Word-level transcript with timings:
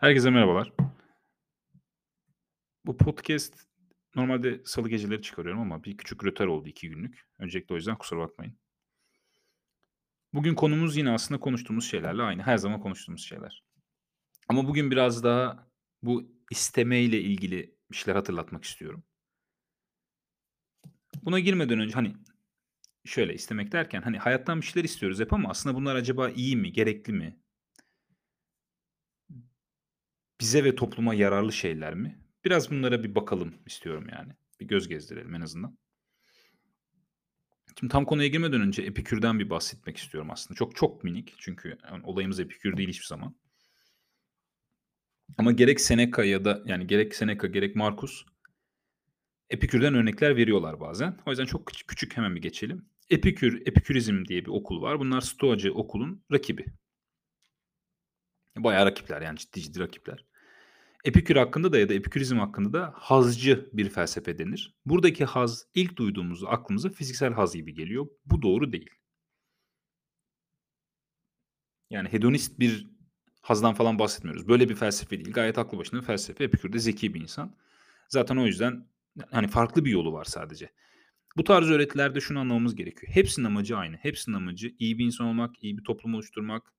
Herkese 0.00 0.30
merhabalar. 0.30 0.72
Bu 2.86 2.96
podcast 2.96 3.54
normalde 4.14 4.60
salı 4.64 4.88
geceleri 4.88 5.22
çıkarıyorum 5.22 5.60
ama 5.60 5.84
bir 5.84 5.96
küçük 5.96 6.24
rötar 6.24 6.46
oldu 6.46 6.68
2 6.68 6.88
günlük. 6.88 7.26
Öncelikle 7.38 7.72
o 7.74 7.76
yüzden 7.76 7.98
kusura 7.98 8.20
bakmayın. 8.20 8.58
Bugün 10.34 10.54
konumuz 10.54 10.96
yine 10.96 11.10
aslında 11.10 11.40
konuştuğumuz 11.40 11.90
şeylerle 11.90 12.22
aynı. 12.22 12.42
Her 12.42 12.56
zaman 12.56 12.80
konuştuğumuz 12.80 13.24
şeyler. 13.24 13.64
Ama 14.48 14.68
bugün 14.68 14.90
biraz 14.90 15.24
daha 15.24 15.68
bu 16.02 16.32
istemeyle 16.50 17.20
ilgili 17.20 17.74
bir 17.90 17.96
şeyler 17.96 18.16
hatırlatmak 18.16 18.64
istiyorum. 18.64 19.04
Buna 21.22 21.38
girmeden 21.38 21.78
önce 21.78 21.94
hani 21.94 22.16
şöyle 23.04 23.34
istemek 23.34 23.72
derken 23.72 24.02
hani 24.02 24.18
hayattan 24.18 24.60
bir 24.60 24.66
şeyler 24.66 24.84
istiyoruz 24.84 25.20
hep 25.20 25.32
ama 25.32 25.50
aslında 25.50 25.76
bunlar 25.76 25.96
acaba 25.96 26.30
iyi 26.30 26.56
mi, 26.56 26.72
gerekli 26.72 27.12
mi? 27.12 27.38
Bize 30.40 30.64
ve 30.64 30.74
topluma 30.74 31.14
yararlı 31.14 31.52
şeyler 31.52 31.94
mi? 31.94 32.18
Biraz 32.44 32.70
bunlara 32.70 33.04
bir 33.04 33.14
bakalım 33.14 33.54
istiyorum 33.66 34.06
yani. 34.12 34.32
Bir 34.60 34.68
göz 34.68 34.88
gezdirelim 34.88 35.34
en 35.34 35.40
azından. 35.40 35.78
Şimdi 37.78 37.92
tam 37.92 38.04
konuya 38.04 38.28
girmeden 38.28 38.60
önce 38.60 38.82
Epikür'den 38.82 39.38
bir 39.38 39.50
bahsetmek 39.50 39.96
istiyorum 39.96 40.30
aslında. 40.30 40.58
Çok 40.58 40.76
çok 40.76 41.04
minik 41.04 41.34
çünkü 41.38 41.78
yani 41.90 42.04
olayımız 42.04 42.40
Epikür 42.40 42.76
değil 42.76 42.88
hiçbir 42.88 43.06
zaman. 43.06 43.36
Ama 45.38 45.52
gerek 45.52 45.80
Seneca 45.80 46.24
ya 46.24 46.44
da 46.44 46.62
yani 46.66 46.86
gerek 46.86 47.14
Seneca 47.14 47.48
gerek 47.48 47.76
Markus 47.76 48.24
Epikür'den 49.50 49.94
örnekler 49.94 50.36
veriyorlar 50.36 50.80
bazen. 50.80 51.18
O 51.26 51.30
yüzden 51.30 51.44
çok 51.46 51.66
küçük, 51.66 51.88
küçük 51.88 52.16
hemen 52.16 52.36
bir 52.36 52.42
geçelim. 52.42 52.86
Epikür, 53.10 53.66
Epikürizm 53.66 54.24
diye 54.24 54.44
bir 54.44 54.50
okul 54.50 54.82
var. 54.82 55.00
Bunlar 55.00 55.20
Stoacı 55.20 55.74
okulun 55.74 56.24
rakibi. 56.32 56.64
Bayağı 58.56 58.86
rakipler 58.86 59.22
yani 59.22 59.38
ciddi 59.38 59.60
ciddi 59.60 59.80
rakipler. 59.80 60.24
Epikür 61.04 61.36
hakkında 61.36 61.72
da 61.72 61.78
ya 61.78 61.88
da 61.88 61.94
Epikürizm 61.94 62.38
hakkında 62.38 62.72
da 62.72 62.92
hazcı 62.96 63.70
bir 63.72 63.88
felsefe 63.88 64.38
denir. 64.38 64.74
Buradaki 64.86 65.24
haz 65.24 65.66
ilk 65.74 65.96
duyduğumuzda 65.96 66.48
aklımıza 66.48 66.88
fiziksel 66.90 67.32
haz 67.32 67.54
gibi 67.54 67.74
geliyor. 67.74 68.06
Bu 68.26 68.42
doğru 68.42 68.72
değil. 68.72 68.90
Yani 71.90 72.08
hedonist 72.08 72.58
bir 72.58 72.86
hazdan 73.40 73.74
falan 73.74 73.98
bahsetmiyoruz. 73.98 74.48
Böyle 74.48 74.68
bir 74.68 74.74
felsefe 74.74 75.18
değil. 75.18 75.32
Gayet 75.32 75.58
aklı 75.58 75.78
başında 75.78 76.00
bir 76.00 76.06
felsefe. 76.06 76.44
Epikür 76.44 76.72
de 76.72 76.78
zeki 76.78 77.14
bir 77.14 77.20
insan. 77.20 77.56
Zaten 78.08 78.36
o 78.36 78.46
yüzden 78.46 78.86
hani 79.30 79.48
farklı 79.48 79.84
bir 79.84 79.90
yolu 79.90 80.12
var 80.12 80.24
sadece. 80.24 80.70
Bu 81.36 81.44
tarz 81.44 81.70
öğretilerde 81.70 82.20
şunu 82.20 82.38
anlamamız 82.38 82.74
gerekiyor. 82.74 83.12
Hepsinin 83.12 83.46
amacı 83.46 83.76
aynı. 83.76 83.96
Hepsinin 83.96 84.36
amacı 84.36 84.74
iyi 84.78 84.98
bir 84.98 85.04
insan 85.04 85.26
olmak, 85.26 85.64
iyi 85.64 85.78
bir 85.78 85.84
toplum 85.84 86.14
oluşturmak, 86.14 86.72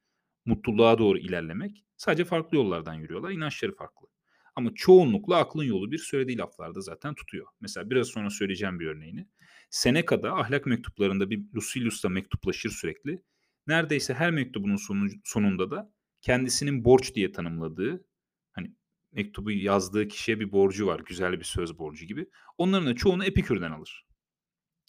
mutluluğa 0.49 0.97
doğru 0.97 1.17
ilerlemek. 1.17 1.85
Sadece 1.97 2.25
farklı 2.25 2.57
yollardan 2.57 2.93
yürüyorlar. 2.93 3.31
İnançları 3.31 3.75
farklı. 3.75 4.07
Ama 4.55 4.71
çoğunlukla 4.75 5.37
aklın 5.37 5.63
yolu 5.63 5.91
bir 5.91 5.97
söylediği 5.97 6.37
laflarda 6.37 6.81
zaten 6.81 7.15
tutuyor. 7.15 7.47
Mesela 7.61 7.89
biraz 7.89 8.07
sonra 8.07 8.29
söyleyeceğim 8.29 8.79
bir 8.79 8.87
örneğini. 8.87 9.27
Seneca'da 9.69 10.33
ahlak 10.33 10.65
mektuplarında 10.65 11.29
bir 11.29 11.41
Lucilius'la 11.55 12.09
mektuplaşır 12.09 12.69
sürekli. 12.69 13.23
Neredeyse 13.67 14.13
her 14.13 14.31
mektubunun 14.31 14.77
sonunda 15.23 15.71
da 15.71 15.93
kendisinin 16.21 16.85
borç 16.85 17.15
diye 17.15 17.31
tanımladığı 17.31 18.05
hani 18.51 18.75
mektubu 19.11 19.51
yazdığı 19.51 20.07
kişiye 20.07 20.39
bir 20.39 20.51
borcu 20.51 20.87
var. 20.87 20.99
Güzel 20.99 21.39
bir 21.39 21.43
söz 21.43 21.79
borcu 21.79 22.05
gibi. 22.05 22.29
Onların 22.57 22.87
da 22.87 22.95
çoğunu 22.95 23.25
Epikür'den 23.25 23.71
alır. 23.71 24.05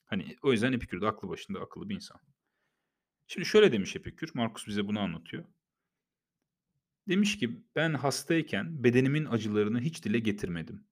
Hani 0.05 0.37
o 0.43 0.53
yüzden 0.53 0.73
Epikür 0.73 1.01
de 1.01 1.07
aklı 1.07 1.29
başında 1.29 1.61
akıllı 1.61 1.89
bir 1.89 1.95
insan. 1.95 2.21
Şimdi 3.33 3.47
şöyle 3.47 3.73
demiş 3.73 3.97
Epikür. 3.97 4.31
Markus 4.35 4.67
bize 4.67 4.87
bunu 4.87 5.01
anlatıyor. 5.01 5.45
Demiş 7.09 7.39
ki 7.39 7.65
ben 7.77 7.95
hastayken 7.95 8.85
bedenimin 8.85 9.25
acılarını 9.25 9.81
hiç 9.81 10.05
dile 10.05 10.19
getirmedim. 10.19 10.87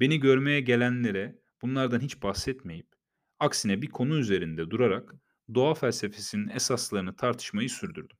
Beni 0.00 0.20
görmeye 0.20 0.60
gelenlere 0.60 1.38
bunlardan 1.62 2.00
hiç 2.00 2.22
bahsetmeyip 2.22 2.86
aksine 3.40 3.82
bir 3.82 3.86
konu 3.90 4.18
üzerinde 4.18 4.70
durarak 4.70 5.14
doğa 5.54 5.74
felsefesinin 5.74 6.48
esaslarını 6.48 7.16
tartışmayı 7.16 7.70
sürdürdüm. 7.70 8.18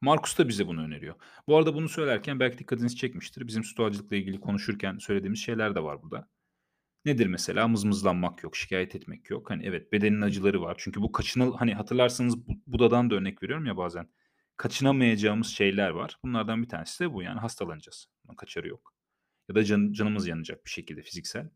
Markus 0.00 0.38
da 0.38 0.48
bize 0.48 0.66
bunu 0.66 0.82
öneriyor. 0.82 1.14
Bu 1.48 1.56
arada 1.56 1.74
bunu 1.74 1.88
söylerken 1.88 2.40
belki 2.40 2.58
dikkatinizi 2.58 2.96
çekmiştir. 2.96 3.46
Bizim 3.46 3.64
stoacılıkla 3.64 4.16
ilgili 4.16 4.40
konuşurken 4.40 4.98
söylediğimiz 4.98 5.40
şeyler 5.40 5.74
de 5.74 5.82
var 5.82 6.02
burada. 6.02 6.28
Nedir 7.06 7.26
mesela? 7.26 7.68
Mızmızlanmak 7.68 8.42
yok, 8.42 8.56
şikayet 8.56 8.94
etmek 8.94 9.30
yok. 9.30 9.50
Hani 9.50 9.66
evet 9.66 9.92
bedenin 9.92 10.20
acıları 10.20 10.62
var. 10.62 10.74
Çünkü 10.78 11.02
bu 11.02 11.12
kaçınıl 11.12 11.56
hani 11.56 11.74
hatırlarsanız 11.74 12.36
Buda'dan 12.66 13.10
da 13.10 13.14
örnek 13.14 13.42
veriyorum 13.42 13.66
ya 13.66 13.76
bazen 13.76 14.08
kaçınamayacağımız 14.56 15.46
şeyler 15.46 15.90
var. 15.90 16.18
Bunlardan 16.24 16.62
bir 16.62 16.68
tanesi 16.68 17.04
de 17.04 17.12
bu 17.12 17.22
yani 17.22 17.40
hastalanacağız. 17.40 18.06
Bunun 18.24 18.36
kaçarı 18.36 18.68
yok. 18.68 18.94
Ya 19.48 19.54
da 19.54 19.64
can, 19.64 19.92
canımız 19.92 20.26
yanacak 20.26 20.64
bir 20.64 20.70
şekilde 20.70 21.02
fiziksel. 21.02 21.50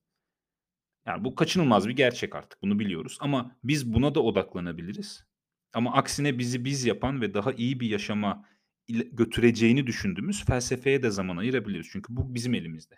Yani 1.06 1.24
bu 1.24 1.34
kaçınılmaz 1.34 1.88
bir 1.88 1.96
gerçek 1.96 2.34
artık. 2.34 2.62
Bunu 2.62 2.78
biliyoruz. 2.78 3.18
Ama 3.20 3.56
biz 3.64 3.92
buna 3.92 4.14
da 4.14 4.22
odaklanabiliriz. 4.22 5.26
Ama 5.72 5.92
aksine 5.94 6.38
bizi 6.38 6.64
biz 6.64 6.84
yapan 6.84 7.20
ve 7.20 7.34
daha 7.34 7.52
iyi 7.52 7.80
bir 7.80 7.88
yaşama 7.88 8.44
götüreceğini 8.88 9.86
düşündüğümüz 9.86 10.44
felsefeye 10.44 11.02
de 11.02 11.10
zaman 11.10 11.36
ayırabiliriz. 11.36 11.88
Çünkü 11.92 12.16
bu 12.16 12.34
bizim 12.34 12.54
elimizde. 12.54 12.96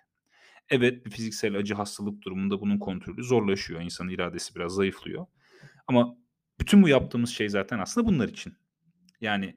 Evet 0.70 1.06
bir 1.06 1.10
fiziksel 1.10 1.56
acı 1.56 1.74
hastalık 1.74 2.22
durumunda 2.22 2.60
bunun 2.60 2.78
kontrolü 2.78 3.24
zorlaşıyor. 3.24 3.80
İnsanın 3.80 4.10
iradesi 4.10 4.54
biraz 4.54 4.74
zayıflıyor. 4.74 5.26
Ama 5.86 6.16
bütün 6.60 6.82
bu 6.82 6.88
yaptığımız 6.88 7.30
şey 7.30 7.48
zaten 7.48 7.78
aslında 7.78 8.06
bunlar 8.06 8.28
için. 8.28 8.56
Yani 9.20 9.56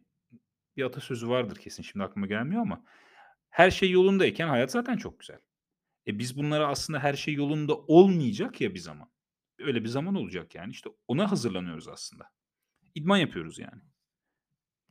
bir 0.77 0.83
atasözü 0.83 1.29
vardır 1.29 1.55
kesin 1.55 1.83
şimdi 1.83 2.05
aklıma 2.05 2.27
gelmiyor 2.27 2.61
ama 2.61 2.83
her 3.49 3.71
şey 3.71 3.91
yolundayken 3.91 4.47
hayat 4.47 4.71
zaten 4.71 4.97
çok 4.97 5.19
güzel. 5.19 5.39
E 6.07 6.19
biz 6.19 6.37
bunlara 6.37 6.67
aslında 6.67 6.99
her 6.99 7.13
şey 7.13 7.33
yolunda 7.33 7.77
olmayacak 7.77 8.61
ya 8.61 8.73
bir 8.73 8.79
zaman. 8.79 9.09
Öyle 9.59 9.83
bir 9.83 9.89
zaman 9.89 10.15
olacak 10.15 10.55
yani. 10.55 10.71
İşte 10.71 10.89
ona 11.07 11.31
hazırlanıyoruz 11.31 11.87
aslında. 11.87 12.31
İdman 12.95 13.17
yapıyoruz 13.17 13.59
yani. 13.59 13.81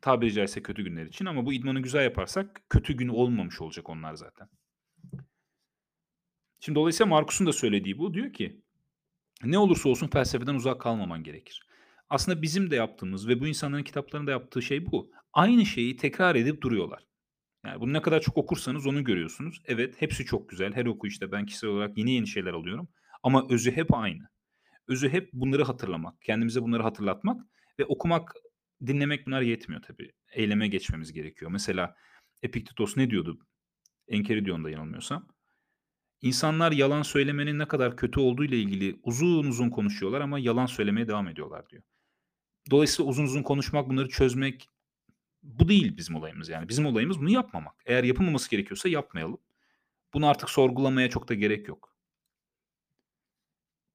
Tabiri 0.01 0.33
caizse 0.33 0.63
kötü 0.63 0.85
günler 0.85 1.07
için 1.07 1.27
ama 1.27 1.47
bu 1.47 1.53
idmanı 1.53 1.81
güzel 1.81 2.05
yaparsak 2.05 2.63
kötü 2.71 2.97
gün 2.97 3.09
olmamış 3.09 3.61
olacak 3.61 3.91
onlar 3.91 4.15
zaten. 4.15 4.49
Şimdi 6.65 6.77
dolayısıyla 6.77 7.11
Markus'un 7.11 7.47
da 7.47 7.53
söylediği 7.53 7.99
bu. 7.99 8.15
Diyor 8.15 8.33
ki 8.33 8.61
ne 9.45 9.59
olursa 9.59 9.89
olsun 9.89 10.09
felsefeden 10.09 10.55
uzak 10.55 10.81
kalmaman 10.81 11.23
gerekir. 11.23 11.67
Aslında 12.11 12.43
bizim 12.43 12.71
de 12.71 12.77
yaptığımız 12.77 13.29
ve 13.29 13.41
bu 13.41 13.47
insanların 13.47 13.83
kitaplarında 13.83 14.31
yaptığı 14.31 14.63
şey 14.63 14.87
bu. 14.87 15.11
Aynı 15.33 15.67
şeyi 15.67 15.97
tekrar 15.97 16.35
edip 16.35 16.63
duruyorlar. 16.63 17.07
Yani 17.67 17.81
bunu 17.81 17.93
ne 17.93 18.03
kadar 18.03 18.21
çok 18.21 18.39
okursanız 18.39 18.87
onu 18.87 19.05
görüyorsunuz. 19.05 19.63
Evet 19.65 19.95
hepsi 19.99 20.25
çok 20.25 20.49
güzel. 20.49 20.73
Her 20.75 20.87
okuyuşta 20.87 21.33
ben 21.33 21.47
kişisel 21.47 21.71
olarak 21.71 21.99
yeni 21.99 22.11
yeni 22.11 22.29
şeyler 22.29 22.53
alıyorum. 22.53 22.89
Ama 23.23 23.47
özü 23.51 23.73
hep 23.73 23.95
aynı. 23.95 24.29
Özü 24.89 25.09
hep 25.09 25.33
bunları 25.33 25.65
hatırlamak. 25.65 26.23
Kendimize 26.23 26.63
bunları 26.63 26.83
hatırlatmak 26.83 27.47
ve 27.79 27.85
okumak, 27.85 28.35
dinlemek 28.87 29.27
bunlar 29.27 29.43
yetmiyor 29.43 29.83
tabii. 29.83 30.13
Eyleme 30.33 30.69
geçmemiz 30.69 31.13
gerekiyor. 31.13 31.51
Mesela 31.51 31.97
Epiktetos 32.43 32.97
ne 32.97 33.11
diyordu? 33.11 33.39
Enkeridion'da 34.09 34.71
yanılmıyorsam. 34.71 35.34
İnsanlar 36.25 36.73
yalan 36.73 37.03
söylemenin 37.03 37.59
ne 37.59 37.69
kadar 37.69 37.97
kötü 37.97 38.21
olduğu 38.21 38.45
ile 38.45 38.59
ilgili 38.59 39.01
uzun 39.03 39.47
uzun 39.47 39.71
konuşuyorlar 39.71 40.21
ama 40.21 40.39
yalan 40.39 40.67
söylemeye 40.67 41.09
devam 41.09 41.29
ediyorlar 41.29 41.69
diyor. 41.69 41.83
Dolayısıyla 42.71 43.11
uzun 43.11 43.25
uzun 43.25 43.43
konuşmak, 43.43 43.89
bunları 43.89 44.09
çözmek 44.09 44.69
bu 45.43 45.69
değil 45.69 45.97
bizim 45.97 46.17
olayımız 46.17 46.49
yani. 46.49 46.69
Bizim 46.69 46.87
olayımız 46.87 47.19
bunu 47.21 47.31
yapmamak. 47.31 47.83
Eğer 47.87 48.05
yapılmaması 48.05 48.51
gerekiyorsa 48.51 48.89
yapmayalım. 48.89 49.39
Bunu 50.15 50.27
artık 50.27 50.51
sorgulamaya 50.51 51.11
çok 51.11 51.29
da 51.29 51.35
gerek 51.35 51.69
yok. 51.69 51.97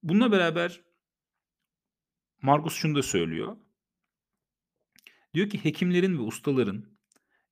Bununla 0.04 0.32
beraber 0.32 0.82
Markus 2.42 2.74
şunu 2.74 2.96
da 2.96 3.04
söylüyor. 3.04 3.58
Diyor 5.34 5.50
ki 5.50 5.64
hekimlerin 5.66 6.18
ve 6.18 6.22
ustaların 6.22 6.86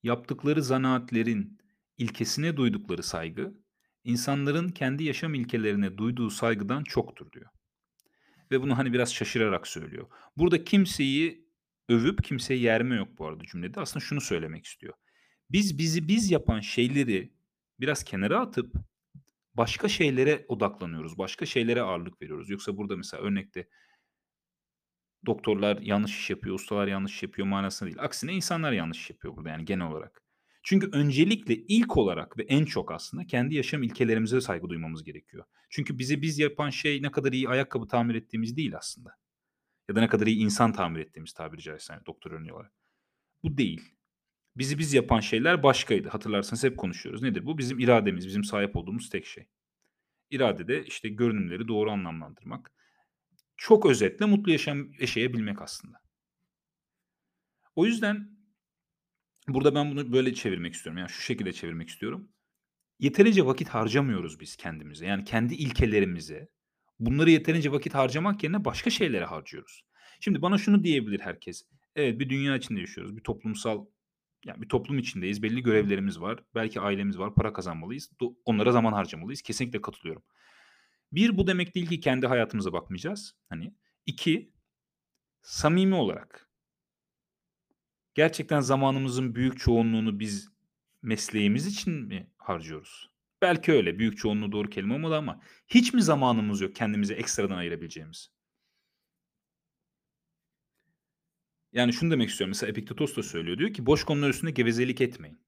yaptıkları 0.03 0.63
zanaatlerin 0.63 1.57
ilkesine 1.97 2.57
duydukları 2.57 3.03
saygı, 3.03 3.66
insanların 4.07 4.69
kendi 4.69 5.03
yaşam 5.03 5.33
ilkelerine 5.33 5.97
duyduğu 5.97 6.29
saygıdan 6.29 6.83
çoktur 6.83 7.31
diyor. 7.31 7.49
Ve 8.51 8.61
bunu 8.61 8.77
hani 8.77 8.93
biraz 8.93 9.13
şaşırarak 9.13 9.67
söylüyor. 9.67 10.07
Burada 10.37 10.63
kimseyi 10.63 11.47
övüp 11.89 12.23
kimseyi 12.23 12.61
yerme 12.61 12.95
yok 12.95 13.07
bu 13.17 13.27
arada 13.27 13.43
cümlede. 13.43 13.79
Aslında 13.79 14.05
şunu 14.05 14.21
söylemek 14.21 14.65
istiyor. 14.65 14.93
Biz 15.51 15.77
bizi 15.77 16.07
biz 16.07 16.31
yapan 16.31 16.59
şeyleri 16.59 17.33
biraz 17.79 18.03
kenara 18.03 18.39
atıp 18.39 18.73
başka 19.53 19.87
şeylere 19.87 20.45
odaklanıyoruz. 20.47 21.17
Başka 21.17 21.45
şeylere 21.45 21.81
ağırlık 21.81 22.21
veriyoruz. 22.21 22.49
Yoksa 22.49 22.77
burada 22.77 22.95
mesela 22.97 23.23
örnekte 23.23 23.67
doktorlar 25.25 25.77
yanlış 25.81 26.19
iş 26.19 26.29
yapıyor, 26.29 26.55
ustalar 26.55 26.87
yanlış 26.87 27.15
iş 27.15 27.23
yapıyor 27.23 27.47
manasında 27.47 27.89
değil. 27.89 28.01
Aksine 28.01 28.33
insanlar 28.33 28.71
yanlış 28.71 28.99
iş 28.99 29.09
yapıyor 29.09 29.35
burada 29.35 29.49
yani 29.49 29.65
genel 29.65 29.87
olarak. 29.87 30.26
Çünkü 30.69 30.89
öncelikle 30.91 31.55
ilk 31.55 31.97
olarak 31.97 32.37
ve 32.37 32.43
en 32.43 32.65
çok 32.65 32.91
aslında 32.91 33.27
kendi 33.27 33.55
yaşam 33.55 33.83
ilkelerimize 33.83 34.41
saygı 34.41 34.69
duymamız 34.69 35.03
gerekiyor. 35.03 35.45
Çünkü 35.69 35.99
bizi 35.99 36.21
biz 36.21 36.39
yapan 36.39 36.69
şey 36.69 37.01
ne 37.01 37.11
kadar 37.11 37.31
iyi 37.31 37.49
ayakkabı 37.49 37.87
tamir 37.87 38.15
ettiğimiz 38.15 38.57
değil 38.57 38.77
aslında. 38.77 39.09
Ya 39.89 39.95
da 39.95 39.99
ne 39.99 40.07
kadar 40.07 40.27
iyi 40.27 40.37
insan 40.37 40.73
tamir 40.73 40.99
ettiğimiz 40.99 41.33
tabiri 41.33 41.61
caizse 41.61 41.93
yani 41.93 42.05
doktor 42.05 42.31
örneği 42.31 42.53
olarak. 42.53 42.71
Bu 43.43 43.57
değil. 43.57 43.81
Bizi 44.55 44.79
biz 44.79 44.93
yapan 44.93 45.19
şeyler 45.19 45.63
başkaydı. 45.63 46.09
Hatırlarsanız 46.09 46.63
hep 46.63 46.77
konuşuyoruz. 46.77 47.21
Nedir 47.21 47.45
bu? 47.45 47.57
Bizim 47.57 47.79
irademiz, 47.79 48.27
bizim 48.27 48.43
sahip 48.43 48.75
olduğumuz 48.75 49.09
tek 49.09 49.25
şey. 49.25 49.47
İrade 50.29 50.67
de 50.67 50.85
işte 50.85 51.09
görünümleri 51.09 51.67
doğru 51.67 51.91
anlamlandırmak. 51.91 52.71
Çok 53.57 53.85
özetle 53.85 54.25
mutlu 54.25 54.51
yaşam 54.51 54.91
yaşayabilmek 54.99 55.61
aslında. 55.61 55.97
O 57.75 57.85
yüzden 57.85 58.36
burada 59.47 59.75
ben 59.75 59.91
bunu 59.91 60.13
böyle 60.13 60.33
çevirmek 60.33 60.73
istiyorum. 60.73 60.97
Yani 60.97 61.09
şu 61.09 61.21
şekilde 61.21 61.53
çevirmek 61.53 61.89
istiyorum. 61.89 62.29
Yeterince 62.99 63.45
vakit 63.45 63.69
harcamıyoruz 63.69 64.39
biz 64.39 64.55
kendimize. 64.55 65.05
Yani 65.05 65.23
kendi 65.23 65.55
ilkelerimize. 65.55 66.49
Bunları 66.99 67.31
yeterince 67.31 67.71
vakit 67.71 67.95
harcamak 67.95 68.43
yerine 68.43 68.65
başka 68.65 68.89
şeylere 68.89 69.25
harcıyoruz. 69.25 69.83
Şimdi 70.19 70.41
bana 70.41 70.57
şunu 70.57 70.83
diyebilir 70.83 71.19
herkes. 71.19 71.63
Evet 71.95 72.19
bir 72.19 72.29
dünya 72.29 72.57
içinde 72.57 72.79
yaşıyoruz. 72.79 73.17
Bir 73.17 73.23
toplumsal 73.23 73.85
yani 74.45 74.61
bir 74.61 74.69
toplum 74.69 74.97
içindeyiz. 74.97 75.43
Belli 75.43 75.63
görevlerimiz 75.63 76.21
var. 76.21 76.43
Belki 76.55 76.79
ailemiz 76.79 77.19
var. 77.19 77.35
Para 77.35 77.53
kazanmalıyız. 77.53 78.11
Onlara 78.45 78.71
zaman 78.71 78.93
harcamalıyız. 78.93 79.41
Kesinlikle 79.41 79.81
katılıyorum. 79.81 80.23
Bir 81.11 81.37
bu 81.37 81.47
demek 81.47 81.75
değil 81.75 81.87
ki 81.87 81.99
kendi 81.99 82.27
hayatımıza 82.27 82.73
bakmayacağız. 82.73 83.33
Hani 83.49 83.73
iki 84.05 84.51
samimi 85.41 85.95
olarak 85.95 86.46
gerçekten 88.17 88.59
zamanımızın 88.59 89.35
büyük 89.35 89.59
çoğunluğunu 89.59 90.19
biz 90.19 90.49
mesleğimiz 91.01 91.67
için 91.67 91.93
mi 91.93 92.31
harcıyoruz? 92.37 93.09
Belki 93.41 93.71
öyle. 93.71 93.99
Büyük 93.99 94.17
çoğunluğu 94.17 94.51
doğru 94.51 94.69
kelime 94.69 94.93
olmalı 94.93 95.17
ama 95.17 95.41
hiç 95.67 95.93
mi 95.93 96.01
zamanımız 96.01 96.61
yok 96.61 96.75
kendimize 96.75 97.13
ekstradan 97.13 97.57
ayırabileceğimiz? 97.57 98.29
Yani 101.71 101.93
şunu 101.93 102.11
demek 102.11 102.29
istiyorum. 102.29 102.49
Mesela 102.49 102.69
Epiktetos 102.69 103.17
da 103.17 103.23
söylüyor. 103.23 103.57
Diyor 103.57 103.73
ki 103.73 103.85
boş 103.85 104.03
konular 104.03 104.29
üstünde 104.29 104.51
gevezelik 104.51 105.01
etmeyin. 105.01 105.39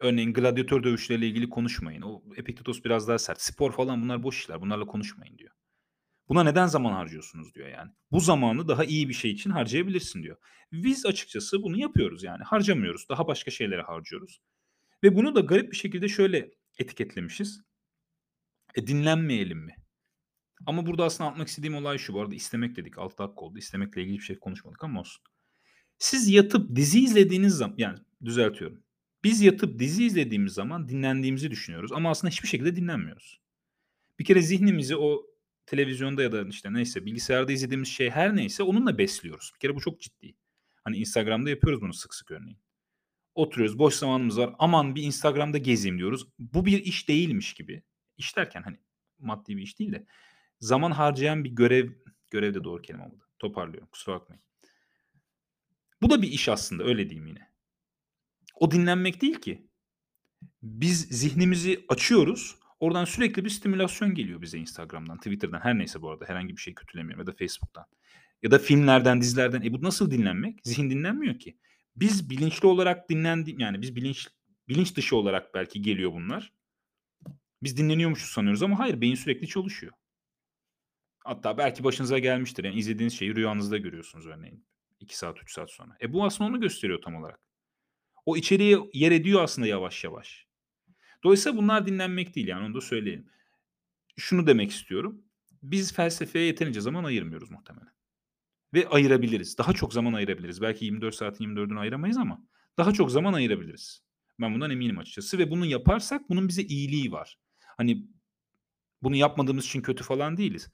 Örneğin 0.00 0.32
gladyatör 0.34 0.82
dövüşleriyle 0.84 1.28
ilgili 1.28 1.50
konuşmayın. 1.50 2.02
O 2.02 2.22
Epiktetos 2.36 2.84
biraz 2.84 3.08
daha 3.08 3.18
sert. 3.18 3.42
Spor 3.42 3.72
falan 3.72 4.02
bunlar 4.02 4.22
boş 4.22 4.38
işler. 4.40 4.60
Bunlarla 4.60 4.86
konuşmayın 4.86 5.38
diyor. 5.38 5.52
Buna 6.28 6.42
neden 6.42 6.66
zaman 6.66 6.92
harcıyorsunuz 6.92 7.54
diyor 7.54 7.68
yani. 7.68 7.90
Bu 8.12 8.20
zamanı 8.20 8.68
daha 8.68 8.84
iyi 8.84 9.08
bir 9.08 9.14
şey 9.14 9.30
için 9.30 9.50
harcayabilirsin 9.50 10.22
diyor. 10.22 10.36
Biz 10.72 11.06
açıkçası 11.06 11.62
bunu 11.62 11.78
yapıyoruz 11.78 12.22
yani. 12.22 12.44
Harcamıyoruz. 12.44 13.08
Daha 13.08 13.26
başka 13.26 13.50
şeylere 13.50 13.82
harcıyoruz. 13.82 14.40
Ve 15.02 15.16
bunu 15.16 15.34
da 15.34 15.40
garip 15.40 15.72
bir 15.72 15.76
şekilde 15.76 16.08
şöyle 16.08 16.50
etiketlemişiz. 16.78 17.62
E 18.74 18.86
dinlenmeyelim 18.86 19.58
mi? 19.58 19.76
Ama 20.66 20.86
burada 20.86 21.04
aslında 21.04 21.28
anlatmak 21.28 21.48
istediğim 21.48 21.74
olay 21.74 21.98
şu. 21.98 22.14
Bu 22.14 22.20
arada 22.20 22.34
istemek 22.34 22.76
dedik. 22.76 22.98
6 22.98 23.18
dakika 23.18 23.40
oldu. 23.40 23.58
İstemekle 23.58 24.02
ilgili 24.02 24.18
bir 24.18 24.22
şey 24.22 24.38
konuşmadık 24.38 24.84
ama 24.84 25.00
olsun. 25.00 25.24
Siz 25.98 26.28
yatıp 26.28 26.76
dizi 26.76 27.04
izlediğiniz 27.04 27.54
zaman 27.54 27.74
yani 27.78 27.98
düzeltiyorum. 28.24 28.82
Biz 29.24 29.40
yatıp 29.40 29.78
dizi 29.78 30.04
izlediğimiz 30.04 30.52
zaman 30.52 30.88
dinlendiğimizi 30.88 31.50
düşünüyoruz 31.50 31.92
ama 31.92 32.10
aslında 32.10 32.30
hiçbir 32.30 32.48
şekilde 32.48 32.76
dinlenmiyoruz. 32.76 33.40
Bir 34.18 34.24
kere 34.24 34.42
zihnimizi 34.42 34.96
o 34.96 35.26
televizyonda 35.66 36.22
ya 36.22 36.32
da 36.32 36.48
işte 36.48 36.72
neyse 36.72 37.06
bilgisayarda 37.06 37.52
izlediğimiz 37.52 37.88
şey 37.88 38.10
her 38.10 38.36
neyse 38.36 38.62
onunla 38.62 38.98
besliyoruz. 38.98 39.50
Bir 39.54 39.58
kere 39.58 39.74
bu 39.74 39.80
çok 39.80 40.00
ciddi. 40.00 40.36
Hani 40.84 40.96
Instagram'da 40.96 41.50
yapıyoruz 41.50 41.80
bunu 41.80 41.94
sık 41.94 42.14
sık 42.14 42.30
örneğin. 42.30 42.58
Oturuyoruz 43.34 43.78
boş 43.78 43.94
zamanımız 43.94 44.38
var 44.38 44.54
aman 44.58 44.94
bir 44.94 45.02
Instagram'da 45.02 45.58
gezeyim 45.58 45.98
diyoruz. 45.98 46.26
Bu 46.38 46.66
bir 46.66 46.78
iş 46.84 47.08
değilmiş 47.08 47.54
gibi. 47.54 47.82
İş 48.16 48.36
derken 48.36 48.62
hani 48.62 48.78
maddi 49.18 49.56
bir 49.56 49.62
iş 49.62 49.78
değil 49.78 49.92
de 49.92 50.06
zaman 50.60 50.90
harcayan 50.90 51.44
bir 51.44 51.50
görev, 51.50 51.90
görev 52.30 52.54
de 52.54 52.64
doğru 52.64 52.82
kelime 52.82 53.04
olmadı. 53.04 53.24
Toparlıyorum 53.38 53.88
kusura 53.92 54.14
bakmayın. 54.14 54.42
Bu 56.02 56.10
da 56.10 56.22
bir 56.22 56.28
iş 56.28 56.48
aslında 56.48 56.84
öyle 56.84 57.10
diyeyim 57.10 57.26
yine. 57.26 57.50
O 58.54 58.70
dinlenmek 58.70 59.22
değil 59.22 59.40
ki. 59.40 59.68
Biz 60.62 61.00
zihnimizi 61.00 61.84
açıyoruz. 61.88 62.56
Oradan 62.80 63.04
sürekli 63.04 63.44
bir 63.44 63.50
stimülasyon 63.50 64.14
geliyor 64.14 64.42
bize 64.42 64.58
Instagram'dan, 64.58 65.16
Twitter'dan 65.16 65.60
her 65.60 65.78
neyse 65.78 66.02
bu 66.02 66.10
arada 66.10 66.24
herhangi 66.28 66.56
bir 66.56 66.60
şey 66.60 66.74
kötülemiyorum 66.74 67.20
ya 67.20 67.26
da 67.26 67.32
Facebook'tan. 67.32 67.84
Ya 68.42 68.50
da 68.50 68.58
filmlerden, 68.58 69.20
dizilerden. 69.20 69.62
E 69.62 69.72
bu 69.72 69.82
nasıl 69.82 70.10
dinlenmek? 70.10 70.60
Zihin 70.64 70.90
dinlenmiyor 70.90 71.38
ki. 71.38 71.58
Biz 71.96 72.30
bilinçli 72.30 72.68
olarak 72.68 73.10
dinlendi 73.10 73.54
yani 73.58 73.82
biz 73.82 73.96
bilinç 73.96 74.28
bilinç 74.68 74.96
dışı 74.96 75.16
olarak 75.16 75.54
belki 75.54 75.82
geliyor 75.82 76.12
bunlar. 76.12 76.52
Biz 77.62 77.76
dinleniyormuşuz 77.76 78.30
sanıyoruz 78.30 78.62
ama 78.62 78.78
hayır 78.78 79.00
beyin 79.00 79.14
sürekli 79.14 79.48
çalışıyor. 79.48 79.92
Hatta 81.18 81.58
belki 81.58 81.84
başınıza 81.84 82.18
gelmiştir. 82.18 82.64
Yani 82.64 82.76
izlediğiniz 82.76 83.18
şeyi 83.18 83.34
rüyanızda 83.36 83.78
görüyorsunuz 83.78 84.26
örneğin. 84.26 84.66
2 85.00 85.18
saat 85.18 85.42
3 85.42 85.52
saat 85.52 85.70
sonra. 85.70 85.96
E 86.02 86.12
bu 86.12 86.24
aslında 86.24 86.50
onu 86.50 86.60
gösteriyor 86.60 87.02
tam 87.02 87.14
olarak. 87.14 87.40
O 88.26 88.36
içeriye 88.36 88.78
yer 88.92 89.12
ediyor 89.12 89.42
aslında 89.42 89.68
yavaş 89.68 90.04
yavaş. 90.04 90.45
Dolayısıyla 91.26 91.58
bunlar 91.58 91.86
dinlenmek 91.86 92.34
değil 92.34 92.48
yani 92.48 92.64
onu 92.66 92.74
da 92.74 92.80
söyleyeyim. 92.80 93.26
Şunu 94.16 94.46
demek 94.46 94.70
istiyorum. 94.70 95.24
Biz 95.62 95.92
felsefeye 95.92 96.46
yeterince 96.46 96.80
zaman 96.80 97.04
ayırmıyoruz 97.04 97.50
muhtemelen. 97.50 97.92
Ve 98.74 98.88
ayırabiliriz. 98.88 99.58
Daha 99.58 99.72
çok 99.72 99.92
zaman 99.92 100.12
ayırabiliriz. 100.12 100.62
Belki 100.62 100.84
24 100.84 101.14
saatin 101.14 101.44
24'ünü 101.44 101.78
ayıramayız 101.78 102.16
ama 102.16 102.46
daha 102.78 102.92
çok 102.92 103.10
zaman 103.10 103.32
ayırabiliriz. 103.32 104.02
Ben 104.40 104.54
bundan 104.54 104.70
eminim 104.70 104.98
açıkçası 104.98 105.38
ve 105.38 105.50
bunu 105.50 105.66
yaparsak 105.66 106.30
bunun 106.30 106.48
bize 106.48 106.62
iyiliği 106.62 107.12
var. 107.12 107.38
Hani 107.76 108.08
bunu 109.02 109.16
yapmadığımız 109.16 109.64
için 109.64 109.82
kötü 109.82 110.04
falan 110.04 110.36
değiliz. 110.36 110.70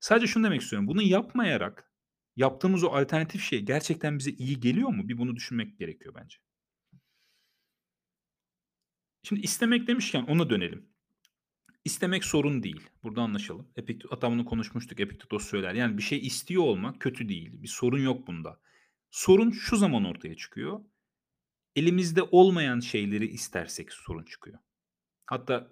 Sadece 0.00 0.26
şunu 0.26 0.44
demek 0.44 0.62
istiyorum. 0.62 0.88
Bunu 0.88 1.02
yapmayarak 1.02 1.92
yaptığımız 2.36 2.84
o 2.84 2.88
alternatif 2.88 3.42
şey 3.42 3.60
gerçekten 3.60 4.18
bize 4.18 4.30
iyi 4.30 4.60
geliyor 4.60 4.88
mu? 4.88 5.08
Bir 5.08 5.18
bunu 5.18 5.36
düşünmek 5.36 5.78
gerekiyor 5.78 6.14
bence. 6.14 6.43
Şimdi 9.24 9.40
istemek 9.40 9.86
demişken 9.88 10.22
ona 10.22 10.50
dönelim. 10.50 10.88
İstemek 11.84 12.24
sorun 12.24 12.62
değil. 12.62 12.88
Burada 13.02 13.22
anlaşalım. 13.22 13.68
Epiktet 13.76 14.12
hatta 14.12 14.30
bunu 14.30 14.44
konuşmuştuk. 14.44 15.00
Epiktetos 15.00 15.50
söyler. 15.50 15.74
Yani 15.74 15.98
bir 15.98 16.02
şey 16.02 16.26
istiyor 16.26 16.62
olmak 16.62 17.00
kötü 17.00 17.28
değil. 17.28 17.62
Bir 17.62 17.68
sorun 17.68 17.98
yok 17.98 18.26
bunda. 18.26 18.60
Sorun 19.10 19.50
şu 19.50 19.76
zaman 19.76 20.04
ortaya 20.04 20.36
çıkıyor. 20.36 20.80
Elimizde 21.76 22.22
olmayan 22.22 22.80
şeyleri 22.80 23.26
istersek 23.26 23.92
sorun 23.92 24.24
çıkıyor. 24.24 24.58
Hatta 25.26 25.68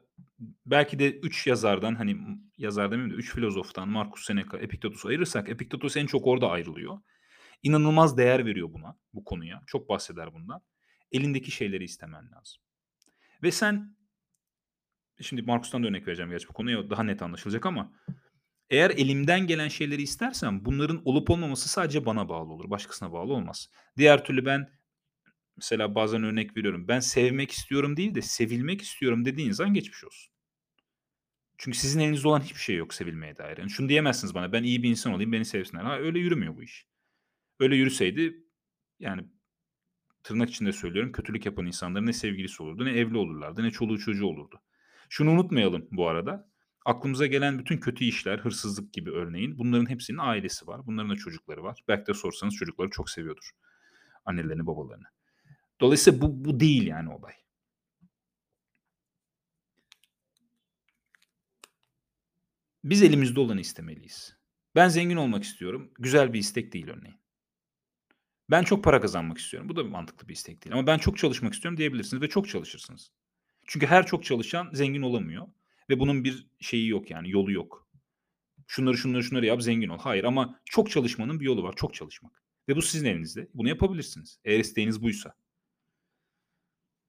belki 0.67 0.99
de 0.99 1.19
3 1.19 1.47
yazardan 1.47 1.95
hani 1.95 2.17
yazar 2.59 2.91
demeyeyim 2.91 3.15
de 3.15 3.19
3 3.19 3.35
filozoftan 3.35 3.89
Marcus 3.89 4.25
Seneca, 4.25 4.59
Epiktetos 4.59 5.07
ayırırsak 5.07 5.49
Epiktetos 5.49 5.97
en 5.97 6.07
çok 6.07 6.27
orada 6.27 6.51
ayrılıyor. 6.51 6.99
İnanılmaz 7.63 8.17
değer 8.17 8.47
veriyor 8.47 8.73
buna, 8.73 8.99
bu 9.15 9.25
konuya. 9.25 9.63
Çok 9.67 9.89
bahseder 9.89 10.35
bundan. 10.35 10.61
Elindeki 11.13 11.51
şeyleri 11.51 11.85
istemen 11.85 12.31
lazım. 12.33 12.63
Ve 13.43 13.51
sen 13.51 13.97
şimdi 15.21 15.43
Markus'tan 15.43 15.83
da 15.83 15.89
örnek 15.89 16.07
vereceğim 16.07 16.31
gerçi 16.31 16.49
bu 16.49 16.53
konuya 16.53 16.91
daha 16.91 17.03
net 17.03 17.23
anlaşılacak 17.23 17.67
ama 17.67 17.93
eğer 18.71 18.91
elimden 18.91 19.47
gelen 19.47 19.69
şeyleri 19.69 20.03
istersem 20.03 20.65
bunların 20.65 21.03
olup 21.05 21.31
olmaması 21.31 21.69
sadece 21.69 22.07
bana 22.07 22.29
bağlı 22.29 22.53
olur. 22.53 22.71
Başkasına 22.71 23.13
bağlı 23.13 23.33
olmaz. 23.33 23.71
Diğer 23.97 24.25
türlü 24.25 24.45
ben 24.45 24.71
mesela 25.57 25.95
bazen 25.95 26.23
örnek 26.23 26.57
veriyorum. 26.57 26.89
Ben 26.89 27.01
sevmek 27.01 27.51
istiyorum 27.51 27.97
değil 27.97 28.15
de 28.15 28.23
sevilmek 28.23 28.83
istiyorum 28.83 29.25
dediğin 29.25 29.51
zaman 29.53 29.75
geçmiş 29.75 30.05
olsun. 30.05 30.33
Çünkü 31.59 31.79
sizin 31.79 32.01
elinizde 32.01 32.29
olan 32.29 32.41
hiçbir 32.41 32.61
şey 32.61 32.77
yok 32.77 32.95
sevilmeye 32.95 33.37
dair. 33.37 33.59
Yani 33.59 33.71
şunu 33.71 33.89
diyemezsiniz 33.89 34.35
bana 34.35 34.53
ben 34.53 34.63
iyi 34.63 34.83
bir 34.83 34.91
insan 34.91 35.13
olayım 35.13 35.33
beni 35.33 35.45
sevsinler. 35.45 35.85
Ha, 35.85 35.99
öyle 35.99 36.19
yürümüyor 36.19 36.57
bu 36.57 36.63
iş. 36.63 36.87
Öyle 37.61 37.77
yürüseydi 37.77 38.47
yani 38.99 39.25
tırnak 40.23 40.51
içinde 40.51 40.73
söylüyorum 40.73 41.13
kötülük 41.13 41.47
yapan 41.47 41.67
insanların 41.67 42.07
ne 42.07 42.13
sevgilisi 42.13 42.63
olurdu 42.63 42.85
ne 42.85 42.91
evli 42.91 43.17
olurlardı 43.17 43.63
ne 43.63 43.71
çoluğu 43.71 43.99
çocuğu 43.99 44.27
olurdu. 44.27 44.61
Şunu 45.09 45.31
unutmayalım 45.31 45.89
bu 45.91 46.09
arada. 46.09 46.53
Aklımıza 46.85 47.27
gelen 47.27 47.59
bütün 47.59 47.79
kötü 47.79 48.05
işler, 48.05 48.39
hırsızlık 48.39 48.93
gibi 48.93 49.11
örneğin 49.11 49.59
bunların 49.59 49.91
hepsinin 49.91 50.19
ailesi 50.19 50.67
var. 50.67 50.87
Bunların 50.87 51.11
da 51.11 51.17
çocukları 51.17 51.63
var. 51.63 51.85
Belki 51.89 52.07
de 52.07 52.15
sorsanız 52.15 52.55
çocukları 52.55 52.91
çok 52.91 53.11
seviyordur. 53.11 53.51
Annelerini, 54.25 54.67
babalarını. 54.67 55.07
Dolayısıyla 55.81 56.21
bu, 56.21 56.45
bu 56.45 56.61
değil 56.61 56.87
yani 56.87 57.11
olay. 57.11 57.33
Biz 62.85 63.03
elimizde 63.03 63.41
olanı 63.41 63.61
istemeliyiz. 63.61 64.37
Ben 64.75 64.89
zengin 64.89 65.17
olmak 65.17 65.45
istiyorum. 65.45 65.93
Güzel 65.99 66.33
bir 66.33 66.39
istek 66.39 66.73
değil 66.73 66.89
örneğin. 66.89 67.22
Ben 68.53 68.63
çok 68.63 68.85
para 68.85 69.01
kazanmak 69.01 69.39
istiyorum. 69.39 69.69
Bu 69.69 69.77
da 69.77 69.85
mantıklı 69.85 70.29
bir 70.29 70.35
istek 70.35 70.65
değil. 70.65 70.75
Ama 70.75 70.87
ben 70.87 70.99
çok 70.99 71.19
çalışmak 71.19 71.55
istiyorum 71.55 71.79
diyebilirsiniz 71.79 72.23
ve 72.23 72.29
çok 72.29 72.49
çalışırsınız. 72.49 73.11
Çünkü 73.67 73.87
her 73.87 74.07
çok 74.07 74.25
çalışan 74.25 74.71
zengin 74.73 75.03
olamıyor. 75.03 75.49
Ve 75.91 76.01
bunun 76.01 76.25
bir 76.25 76.47
şeyi 76.61 76.89
yok 76.89 77.11
yani 77.11 77.31
yolu 77.31 77.53
yok. 77.53 77.89
Şunları 78.67 78.99
şunları 78.99 79.25
şunları 79.25 79.47
yap 79.47 79.63
zengin 79.63 79.89
ol. 79.89 79.99
Hayır 79.99 80.25
ama 80.25 80.61
çok 80.65 80.91
çalışmanın 80.91 81.41
bir 81.41 81.45
yolu 81.45 81.63
var. 81.63 81.77
Çok 81.77 81.95
çalışmak. 81.95 82.43
Ve 82.69 82.77
bu 82.77 82.83
sizin 82.83 83.07
elinizde. 83.07 83.49
Bunu 83.55 83.69
yapabilirsiniz. 83.69 84.39
Eğer 84.45 84.61
isteğiniz 84.61 85.03
buysa. 85.03 85.35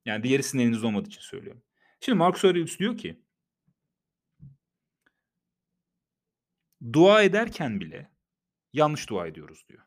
Yani 0.06 0.24
diğeri 0.24 0.44
sizin 0.44 0.60
elinizde 0.60 0.88
olmadığı 0.88 1.08
için 1.08 1.22
söylüyorum. 1.22 1.62
Şimdi 2.00 2.18
Marcus 2.18 2.46
Aurelius 2.46 2.80
diyor 2.80 2.98
ki 2.98 3.20
dua 6.94 7.24
ederken 7.24 7.80
bile 7.80 8.12
yanlış 8.74 9.10
dua 9.10 9.28
ediyoruz 9.28 9.66
diyor. 9.70 9.82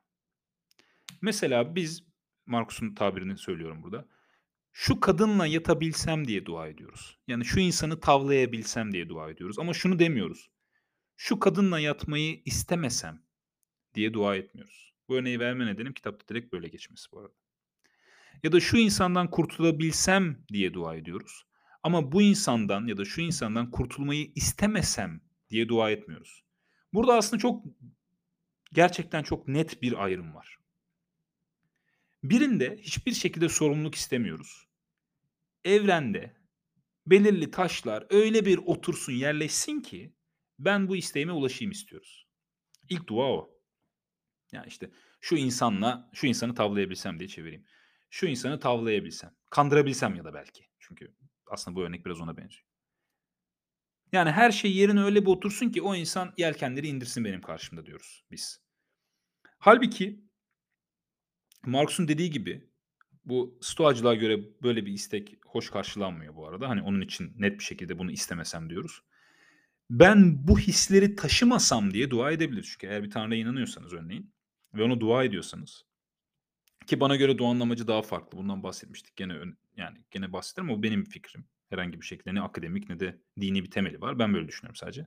Mesela 1.21 1.75
biz 1.75 2.05
Markus'un 2.47 2.95
tabirini 2.95 3.39
söylüyorum 3.39 3.83
burada. 3.83 4.09
Şu 4.73 5.01
kadınla 5.01 5.47
yatabilsem 5.47 6.29
diye 6.29 6.47
dua 6.47 6.69
ediyoruz. 6.69 7.19
Yani 7.29 7.45
şu 7.45 7.61
insanı 7.61 8.01
tavlayabilsem 8.01 8.93
diye 8.93 9.09
dua 9.09 9.31
ediyoruz 9.31 9.59
ama 9.59 9.75
şunu 9.75 9.99
demiyoruz. 9.99 10.51
Şu 11.17 11.39
kadınla 11.39 11.79
yatmayı 11.81 12.43
istemesem 12.45 13.23
diye 13.95 14.13
dua 14.15 14.37
etmiyoruz. 14.37 14.95
Bu 15.09 15.17
örneği 15.17 15.41
verme 15.41 15.67
nedenim 15.67 15.93
kitapta 15.93 16.29
direkt 16.29 16.53
böyle 16.53 16.69
geçmesi 16.69 17.13
bu 17.13 17.21
arada. 17.21 17.35
Ya 18.43 18.53
da 18.53 18.61
şu 18.61 18.77
insandan 18.77 19.31
kurtulabilsem 19.31 20.45
diye 20.53 20.75
dua 20.75 20.97
ediyoruz. 20.97 21.47
Ama 21.83 22.13
bu 22.13 22.23
insandan 22.23 22.87
ya 22.87 22.97
da 22.97 23.05
şu 23.05 23.21
insandan 23.21 23.71
kurtulmayı 23.71 24.33
istemesem 24.35 25.21
diye 25.51 25.69
dua 25.69 25.91
etmiyoruz. 25.91 26.43
Burada 26.93 27.15
aslında 27.15 27.41
çok 27.41 27.65
gerçekten 28.73 29.23
çok 29.23 29.49
net 29.49 29.83
bir 29.83 30.05
ayrım 30.05 30.35
var. 30.35 30.59
Birinde 32.31 32.77
hiçbir 32.77 33.13
şekilde 33.13 33.49
sorumluluk 33.49 33.95
istemiyoruz. 33.95 34.69
Evrende 35.65 36.37
belirli 37.07 37.51
taşlar 37.51 38.07
öyle 38.11 38.47
bir 38.47 38.59
otursun, 38.59 39.13
yerleşsin 39.13 39.81
ki 39.81 40.15
ben 40.59 40.89
bu 40.89 40.97
isteğime 40.97 41.33
ulaşayım 41.33 41.71
istiyoruz. 41.71 42.27
İlk 42.89 43.09
dua 43.09 43.33
o. 43.33 43.61
Yani 44.53 44.67
işte 44.69 44.91
şu 45.21 45.37
insanla 45.37 46.11
şu 46.15 46.27
insanı 46.27 46.55
tavlayabilsem 46.55 47.19
diye 47.19 47.29
çevireyim. 47.29 47.67
Şu 48.11 48.27
insanı 48.27 48.61
tavlayabilsem, 48.61 49.35
kandırabilsem 49.51 50.15
ya 50.15 50.25
da 50.25 50.35
belki. 50.35 50.65
Çünkü 50.79 51.15
aslında 51.47 51.77
bu 51.77 51.83
örnek 51.83 52.07
biraz 52.07 52.21
ona 52.21 52.37
benziyor. 52.37 52.67
Yani 54.13 54.31
her 54.31 54.51
şey 54.51 54.77
yerine 54.77 55.03
öyle 55.03 55.23
bir 55.23 55.31
otursun 55.31 55.71
ki 55.71 55.83
o 55.83 55.95
insan 55.95 56.35
yelkenleri 56.37 56.89
indirsin 56.89 57.25
benim 57.25 57.41
karşımda 57.41 57.87
diyoruz 57.87 58.25
biz. 58.31 58.61
Halbuki 59.59 60.26
Marx'un 61.65 62.09
dediği 62.09 62.31
gibi 62.31 62.69
bu 63.25 63.59
stoacılığa 63.61 64.15
göre 64.15 64.41
böyle 64.63 64.87
bir 64.87 64.93
istek 64.93 65.39
hoş 65.47 65.71
karşılanmıyor 65.71 66.37
bu 66.37 66.49
arada. 66.49 66.69
Hani 66.69 66.83
onun 66.83 67.01
için 67.01 67.33
net 67.39 67.59
bir 67.59 67.65
şekilde 67.65 67.99
bunu 67.99 68.11
istemesem 68.11 68.71
diyoruz. 68.71 69.03
Ben 69.91 70.49
bu 70.49 70.59
hisleri 70.59 71.17
taşımasam 71.17 71.95
diye 71.95 72.11
dua 72.11 72.33
edebilir. 72.33 72.69
Çünkü 72.73 72.87
eğer 72.87 73.03
bir 73.03 73.11
tanrıya 73.11 73.41
inanıyorsanız 73.41 73.93
örneğin 73.93 74.33
ve 74.75 74.83
ona 74.83 75.01
dua 75.01 75.25
ediyorsanız 75.25 75.85
ki 76.87 77.01
bana 77.01 77.17
göre 77.17 77.39
duanın 77.39 77.61
amacı 77.61 77.89
daha 77.89 78.03
farklı. 78.03 78.39
Bundan 78.39 78.63
bahsetmiştik. 78.63 79.17
Gene 79.17 79.35
yani 79.77 79.99
gene 80.11 80.33
bahsederim 80.33 80.71
ama 80.71 80.79
bu 80.79 80.83
benim 80.83 81.05
fikrim. 81.05 81.45
Herhangi 81.71 82.01
bir 82.01 82.07
şekilde 82.07 82.35
ne 82.35 82.41
akademik 82.41 82.89
ne 82.89 83.01
de 83.01 83.19
dini 83.41 83.65
bir 83.65 83.71
temeli 83.71 84.01
var. 84.01 84.19
Ben 84.19 84.35
böyle 84.35 84.49
düşünüyorum 84.49 84.77
sadece. 84.77 85.07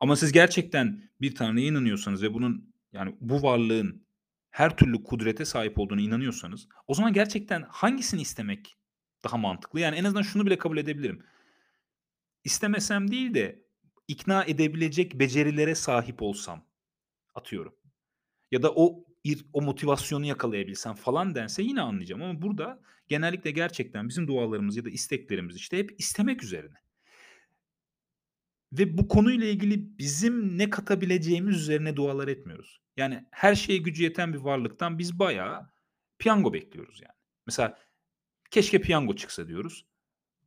Ama 0.00 0.16
siz 0.16 0.32
gerçekten 0.32 1.10
bir 1.20 1.34
tanrıya 1.34 1.66
inanıyorsanız 1.66 2.22
ve 2.22 2.34
bunun 2.34 2.74
yani 2.92 3.16
bu 3.20 3.42
varlığın 3.42 4.06
her 4.50 4.76
türlü 4.76 5.02
kudrete 5.02 5.44
sahip 5.44 5.78
olduğuna 5.78 6.00
inanıyorsanız 6.00 6.68
o 6.86 6.94
zaman 6.94 7.12
gerçekten 7.12 7.62
hangisini 7.68 8.20
istemek 8.20 8.78
daha 9.24 9.36
mantıklı? 9.36 9.80
Yani 9.80 9.96
en 9.96 10.04
azından 10.04 10.22
şunu 10.22 10.46
bile 10.46 10.58
kabul 10.58 10.78
edebilirim. 10.78 11.24
İstemesem 12.44 13.10
değil 13.10 13.34
de 13.34 13.64
ikna 14.08 14.44
edebilecek 14.44 15.14
becerilere 15.18 15.74
sahip 15.74 16.22
olsam 16.22 16.64
atıyorum. 17.34 17.74
Ya 18.50 18.62
da 18.62 18.72
o 18.74 19.04
o 19.52 19.62
motivasyonu 19.62 20.26
yakalayabilsem 20.26 20.94
falan 20.94 21.34
dense 21.34 21.62
yine 21.62 21.80
anlayacağım 21.80 22.22
ama 22.22 22.42
burada 22.42 22.80
genellikle 23.08 23.50
gerçekten 23.50 24.08
bizim 24.08 24.28
dualarımız 24.28 24.76
ya 24.76 24.84
da 24.84 24.90
isteklerimiz 24.90 25.56
işte 25.56 25.78
hep 25.78 26.00
istemek 26.00 26.42
üzerine. 26.44 26.76
Ve 28.72 28.98
bu 28.98 29.08
konuyla 29.08 29.46
ilgili 29.46 29.98
bizim 29.98 30.58
ne 30.58 30.70
katabileceğimiz 30.70 31.56
üzerine 31.56 31.96
dualar 31.96 32.28
etmiyoruz. 32.28 32.80
Yani 32.96 33.24
her 33.30 33.54
şeye 33.54 33.78
gücü 33.78 34.02
yeten 34.02 34.32
bir 34.32 34.38
varlıktan 34.38 34.98
biz 34.98 35.18
bayağı 35.18 35.70
piyango 36.18 36.52
bekliyoruz 36.52 37.00
yani. 37.02 37.14
Mesela 37.46 37.78
keşke 38.50 38.80
piyango 38.80 39.16
çıksa 39.16 39.48
diyoruz. 39.48 39.86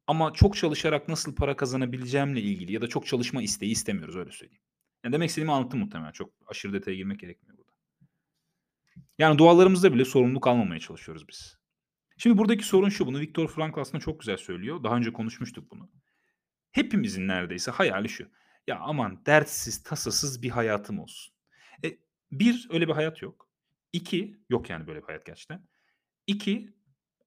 Ama 0.07 0.33
çok 0.33 0.55
çalışarak 0.55 1.07
nasıl 1.07 1.35
para 1.35 1.55
kazanabileceğimle 1.55 2.41
ilgili 2.41 2.73
ya 2.73 2.81
da 2.81 2.87
çok 2.87 3.07
çalışma 3.07 3.41
isteği 3.41 3.71
istemiyoruz 3.71 4.15
öyle 4.15 4.31
söyleyeyim. 4.31 4.63
Yani 5.03 5.13
demek 5.13 5.29
istediğimi 5.29 5.51
anlattım 5.51 5.79
muhtemelen. 5.79 6.11
Çok 6.11 6.33
aşırı 6.47 6.73
detaya 6.73 6.97
girmek 6.97 7.19
gerekmiyor 7.19 7.57
burada. 7.57 7.71
Yani 9.17 9.37
dualarımızda 9.37 9.93
bile 9.93 10.05
sorumluluk 10.05 10.47
almamaya 10.47 10.79
çalışıyoruz 10.79 11.27
biz. 11.27 11.57
Şimdi 12.17 12.37
buradaki 12.37 12.63
sorun 12.65 12.89
şu. 12.89 13.05
Bunu 13.05 13.19
Viktor 13.19 13.47
Frankl 13.47 13.79
aslında 13.79 14.03
çok 14.03 14.19
güzel 14.19 14.37
söylüyor. 14.37 14.83
Daha 14.83 14.97
önce 14.97 15.13
konuşmuştuk 15.13 15.71
bunu. 15.71 15.89
Hepimizin 16.71 17.27
neredeyse 17.27 17.71
hayali 17.71 18.09
şu. 18.09 18.31
Ya 18.67 18.79
aman 18.79 19.25
dertsiz, 19.25 19.83
tasasız 19.83 20.41
bir 20.41 20.49
hayatım 20.49 20.99
olsun. 20.99 21.33
E, 21.85 21.97
bir, 22.31 22.67
öyle 22.71 22.87
bir 22.87 22.93
hayat 22.93 23.21
yok. 23.21 23.49
İki, 23.93 24.37
yok 24.49 24.69
yani 24.69 24.87
böyle 24.87 25.01
bir 25.01 25.05
hayat 25.05 25.25
gerçekten. 25.25 25.67
İki, 26.27 26.73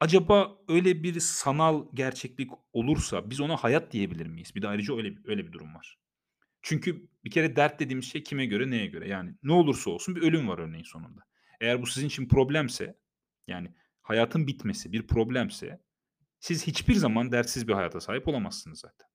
acaba 0.01 0.59
öyle 0.69 1.03
bir 1.03 1.21
sanal 1.21 1.87
gerçeklik 1.95 2.51
olursa 2.73 3.31
biz 3.31 3.41
ona 3.41 3.57
hayat 3.57 3.93
diyebilir 3.93 4.27
miyiz? 4.27 4.55
Bir 4.55 4.63
de 4.63 4.69
ayrıca 4.69 4.97
öyle 4.97 5.15
öyle 5.25 5.47
bir 5.47 5.53
durum 5.53 5.75
var. 5.75 5.99
Çünkü 6.63 7.09
bir 7.25 7.31
kere 7.31 7.57
dert 7.57 7.81
dediğimiz 7.81 8.13
şey 8.13 8.23
kime 8.23 8.47
göre, 8.47 8.71
neye 8.71 8.87
göre? 8.87 9.09
Yani 9.09 9.35
ne 9.43 9.53
olursa 9.53 9.91
olsun 9.91 10.17
bir 10.17 10.23
ölüm 10.23 10.49
var 10.49 10.59
örneğin 10.59 10.85
sonunda. 10.85 11.21
Eğer 11.61 11.83
bu 11.83 11.87
sizin 11.87 12.07
için 12.07 12.29
problemse, 12.29 12.99
yani 13.47 13.75
hayatın 14.03 14.47
bitmesi 14.47 14.93
bir 14.93 15.07
problemse 15.07 15.81
siz 16.41 16.67
hiçbir 16.67 16.95
zaman 16.95 17.33
dertsiz 17.33 17.69
bir 17.69 17.73
hayata 17.73 18.01
sahip 18.01 18.29
olamazsınız 18.29 18.79
zaten. 18.81 19.09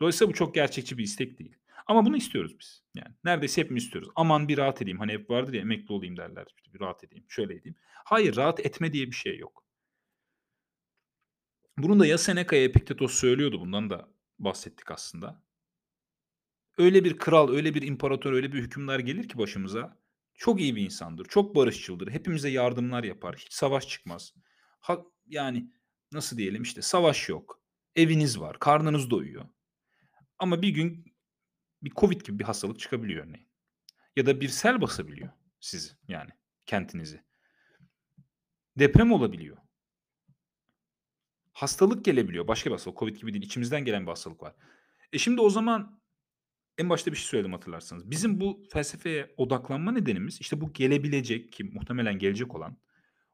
Dolayısıyla 0.00 0.32
bu 0.32 0.36
çok 0.36 0.54
gerçekçi 0.54 0.98
bir 0.98 1.02
istek 1.02 1.38
değil. 1.38 1.56
Ama 1.86 2.06
bunu 2.06 2.16
istiyoruz 2.16 2.58
biz. 2.58 2.82
Yani 2.94 3.14
neredeyse 3.24 3.62
hepimiz 3.62 3.84
istiyoruz. 3.84 4.10
Aman 4.16 4.48
bir 4.48 4.58
rahat 4.58 4.82
edeyim. 4.82 4.98
Hani 4.98 5.12
hep 5.12 5.30
vardır 5.30 5.52
ya 5.52 5.60
emekli 5.60 5.92
olayım 5.92 6.16
derler. 6.16 6.46
İşte 6.56 6.74
bir 6.74 6.80
rahat 6.80 7.04
edeyim, 7.04 7.24
şöyle 7.28 7.54
edeyim. 7.54 7.76
Hayır, 8.04 8.36
rahat 8.36 8.60
etme 8.60 8.92
diye 8.92 9.06
bir 9.06 9.16
şey 9.16 9.38
yok. 9.38 9.64
Bunun 11.78 12.00
da 12.00 12.06
ya 12.06 12.18
Seneca 12.18 12.56
ya 12.56 12.64
Epiktetos 12.64 13.14
söylüyordu. 13.14 13.60
Bundan 13.60 13.90
da 13.90 14.08
bahsettik 14.38 14.90
aslında. 14.90 15.42
Öyle 16.78 17.04
bir 17.04 17.18
kral, 17.18 17.52
öyle 17.52 17.74
bir 17.74 17.82
imparator, 17.82 18.32
öyle 18.32 18.52
bir 18.52 18.62
hükümdar 18.62 18.98
gelir 18.98 19.28
ki 19.28 19.38
başımıza. 19.38 19.98
Çok 20.34 20.60
iyi 20.60 20.76
bir 20.76 20.82
insandır. 20.82 21.24
Çok 21.24 21.56
barışçıldır. 21.56 22.10
Hepimize 22.10 22.48
yardımlar 22.48 23.04
yapar. 23.04 23.36
Hiç 23.38 23.52
savaş 23.52 23.88
çıkmaz. 23.88 24.34
Ha, 24.80 24.98
yani 25.26 25.70
nasıl 26.12 26.36
diyelim 26.38 26.62
işte 26.62 26.82
savaş 26.82 27.28
yok. 27.28 27.60
Eviniz 27.96 28.40
var. 28.40 28.58
Karnınız 28.58 29.10
doyuyor. 29.10 29.44
Ama 30.38 30.62
bir 30.62 30.68
gün 30.68 31.14
bir 31.82 31.90
Covid 31.90 32.20
gibi 32.20 32.38
bir 32.38 32.44
hastalık 32.44 32.78
çıkabiliyor 32.78 33.26
örneğin. 33.26 33.48
Ya 34.16 34.26
da 34.26 34.40
bir 34.40 34.48
sel 34.48 34.80
basabiliyor 34.80 35.30
sizi 35.60 35.92
yani 36.08 36.30
kentinizi. 36.66 37.22
Deprem 38.78 39.12
olabiliyor. 39.12 39.56
Hastalık 41.52 42.04
gelebiliyor. 42.04 42.48
Başka 42.48 42.70
bir 42.70 42.74
hastalık. 42.74 42.98
Covid 42.98 43.16
gibi 43.16 43.32
değil. 43.32 43.44
İçimizden 43.44 43.84
gelen 43.84 44.02
bir 44.02 44.10
hastalık 44.10 44.42
var. 44.42 44.54
E 45.12 45.18
şimdi 45.18 45.40
o 45.40 45.50
zaman 45.50 46.00
en 46.78 46.90
başta 46.90 47.12
bir 47.12 47.16
şey 47.16 47.26
söyledim 47.26 47.52
hatırlarsanız. 47.52 48.10
Bizim 48.10 48.40
bu 48.40 48.62
felsefeye 48.72 49.34
odaklanma 49.36 49.92
nedenimiz 49.92 50.40
işte 50.40 50.60
bu 50.60 50.72
gelebilecek 50.72 51.52
ki 51.52 51.64
muhtemelen 51.64 52.18
gelecek 52.18 52.54
olan 52.54 52.76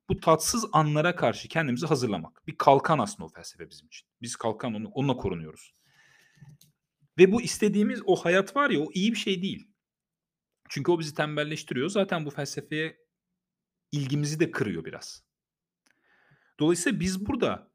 bu 0.08 0.20
tatsız 0.20 0.66
anlara 0.73 1.16
karşı 1.16 1.49
kendimizi 1.49 1.87
hazırlamak. 1.87 2.46
Bir 2.46 2.56
kalkan 2.58 2.99
aslında 2.99 3.25
o 3.25 3.28
felsefe 3.28 3.70
bizim 3.70 3.87
için. 3.87 4.08
Biz 4.23 4.37
kalkan 4.37 4.75
onu, 4.75 4.88
onunla 4.88 5.16
korunuyoruz. 5.16 5.75
Ve 7.18 7.33
bu 7.33 7.42
istediğimiz 7.42 8.02
o 8.06 8.16
hayat 8.16 8.56
var 8.56 8.71
ya 8.71 8.80
o 8.80 8.90
iyi 8.92 9.12
bir 9.12 9.18
şey 9.18 9.42
değil. 9.42 9.68
Çünkü 10.68 10.92
o 10.92 10.99
bizi 10.99 11.14
tembelleştiriyor. 11.14 11.88
Zaten 11.88 12.26
bu 12.26 12.30
felsefeye 12.30 12.99
ilgimizi 13.92 14.40
de 14.40 14.50
kırıyor 14.50 14.85
biraz. 14.85 15.25
Dolayısıyla 16.61 17.00
biz 17.00 17.26
burada 17.26 17.71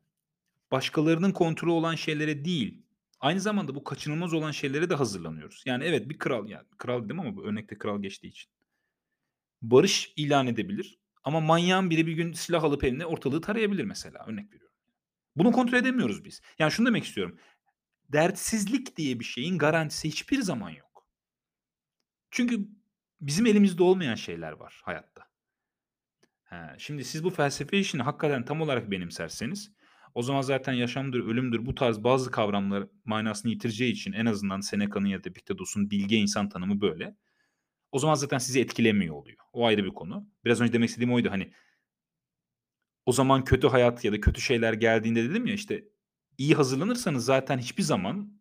başkalarının 0.72 1.32
kontrolü 1.32 1.72
olan 1.72 1.96
şeylere 1.96 2.46
değil, 2.46 2.84
aynı 3.20 3.40
zamanda 3.40 3.76
bu 3.76 3.84
kaçınılmaz 3.84 4.34
olan 4.34 4.52
şeylere 4.52 4.90
de 4.90 4.96
hazırlanıyoruz. 4.96 5.64
Yani 5.66 5.84
evet 5.84 6.10
bir 6.10 6.18
kral 6.18 6.50
yani 6.50 6.68
kral 6.78 7.06
dedim 7.06 7.20
ama 7.20 7.36
bu 7.36 7.46
örnekte 7.46 7.78
kral 7.78 8.02
geçtiği 8.02 8.28
için. 8.28 8.52
Barış 9.62 10.14
ilan 10.16 10.48
edebilir 10.48 11.00
ama 11.24 11.40
manyağın 11.40 11.90
biri 11.90 12.08
bir 12.08 12.14
gün 12.14 12.34
silah 12.34 12.64
alıp 12.64 12.84
eline 12.84 13.06
ortalığı 13.06 13.42
tarayabilir 13.42 13.84
mesela 13.84 14.26
örnek 14.26 14.54
veriyorum. 14.54 14.76
Bunu 15.36 15.52
kontrol 15.52 15.78
edemiyoruz 15.78 16.26
biz. 16.26 16.42
Yani 16.60 16.72
şunu 16.72 16.88
demek 16.88 17.04
istiyorum 17.04 17.40
dertsizlik 18.14 18.98
diye 18.98 19.20
bir 19.20 19.26
şeyin 19.26 19.58
garantisi 19.58 20.08
hiçbir 20.08 20.42
zaman 20.42 20.70
yok. 20.70 21.08
Çünkü 22.32 22.68
bizim 23.22 23.46
elimizde 23.46 23.84
olmayan 23.84 24.16
şeyler 24.16 24.52
var 24.52 24.82
hayatta. 24.84 25.30
He, 26.44 26.56
şimdi 26.78 27.06
siz 27.06 27.24
bu 27.24 27.30
felsefe 27.30 27.80
işini 27.80 28.02
hakikaten 28.02 28.46
tam 28.46 28.62
olarak 28.62 28.92
benimserseniz 28.92 29.72
o 30.16 30.22
zaman 30.22 30.42
zaten 30.42 30.74
yaşamdır, 30.74 31.20
ölümdür 31.20 31.66
bu 31.66 31.76
tarz 31.76 32.04
bazı 32.04 32.32
kavramlar 32.32 32.88
manasını 33.06 33.52
yitireceği 33.52 33.92
için 33.92 34.14
en 34.14 34.26
azından 34.26 34.60
Seneca'nın 34.60 35.06
ya 35.06 35.24
da 35.24 35.30
Epiktetos'un 35.30 35.90
bilge 35.92 36.16
insan 36.16 36.50
tanımı 36.50 36.82
böyle. 36.82 37.16
O 37.92 38.00
zaman 38.00 38.14
zaten 38.14 38.38
sizi 38.38 38.60
etkilemiyor 38.60 39.16
oluyor. 39.16 39.38
O 39.54 39.66
ayrı 39.66 39.84
bir 39.86 39.90
konu. 39.90 40.30
Biraz 40.46 40.62
önce 40.62 40.74
demek 40.74 40.90
istediğim 40.90 41.14
oydu 41.14 41.32
hani 41.32 41.54
o 43.06 43.12
zaman 43.12 43.44
kötü 43.44 43.68
hayat 43.68 44.06
ya 44.06 44.12
da 44.12 44.22
kötü 44.22 44.42
şeyler 44.42 44.74
geldiğinde 44.74 45.30
dedim 45.30 45.46
ya 45.46 45.54
işte 45.54 45.84
iyi 46.40 46.56
hazırlanırsanız 46.56 47.26
zaten 47.26 47.58
hiçbir 47.58 47.84
zaman 47.84 48.40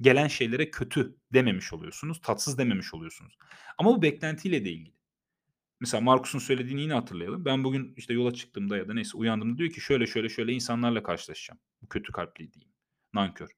gelen 0.00 0.28
şeylere 0.28 0.70
kötü 0.70 1.16
dememiş 1.32 1.72
oluyorsunuz, 1.72 2.20
tatsız 2.20 2.58
dememiş 2.58 2.94
oluyorsunuz. 2.94 3.38
Ama 3.78 3.90
bu 3.90 4.02
beklentiyle 4.02 4.64
de 4.64 4.70
ilgili. 4.70 4.94
Mesela 5.80 6.00
Marcus'un 6.00 6.38
söylediğini 6.38 6.80
yine 6.80 6.94
hatırlayalım. 6.94 7.44
Ben 7.44 7.64
bugün 7.64 7.94
işte 7.96 8.14
yola 8.14 8.34
çıktığımda 8.34 8.76
ya 8.76 8.88
da 8.88 8.94
neyse 8.94 9.16
uyandığımda 9.16 9.58
diyor 9.58 9.70
ki 9.70 9.80
şöyle 9.80 10.06
şöyle 10.06 10.28
şöyle 10.28 10.52
insanlarla 10.52 11.02
karşılaşacağım. 11.02 11.60
Bu 11.82 11.88
kötü 11.88 12.12
kalpli 12.12 12.52
diyeyim. 12.52 12.72
Nankör. 13.14 13.50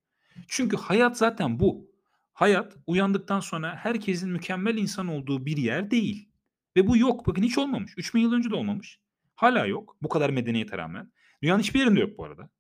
Çünkü 0.49 0.77
hayat 0.77 1.19
zaten 1.19 1.61
bu. 1.61 1.93
Hayat 2.33 2.77
uyandıktan 2.87 3.41
sonra 3.41 3.77
herkesin 3.77 4.31
mükemmel 4.31 4.77
insan 4.77 5.09
olduğu 5.09 5.47
bir 5.47 5.57
yer 5.57 5.91
değil. 5.91 6.29
Ve 6.77 6.87
bu 6.87 6.97
yok. 6.97 7.27
Bakın 7.27 7.43
hiç 7.43 7.59
olmamış. 7.59 7.93
3000 7.97 8.21
yıl 8.21 8.33
önce 8.33 8.51
de 8.51 8.55
olmamış. 8.55 9.01
Hala 9.35 9.67
yok. 9.67 9.97
Bu 10.03 10.09
kadar 10.09 10.31
medeniyete 10.31 10.79
rağmen. 10.79 11.13
Dünyanın 11.43 11.61
hiçbir 11.61 11.81
yerinde 11.81 12.01
yok 12.01 12.19
bu 12.19 12.25
arada. 12.25 12.51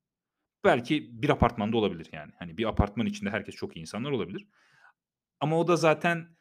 Belki 0.64 1.22
bir 1.22 1.28
apartmanda 1.28 1.76
olabilir 1.76 2.08
yani. 2.12 2.32
Hani 2.38 2.58
bir 2.58 2.68
apartman 2.68 3.06
içinde 3.06 3.30
herkes 3.30 3.54
çok 3.54 3.76
iyi 3.76 3.80
insanlar 3.80 4.10
olabilir. 4.10 4.46
Ama 5.40 5.58
o 5.58 5.68
da 5.68 5.76
zaten 5.76 6.36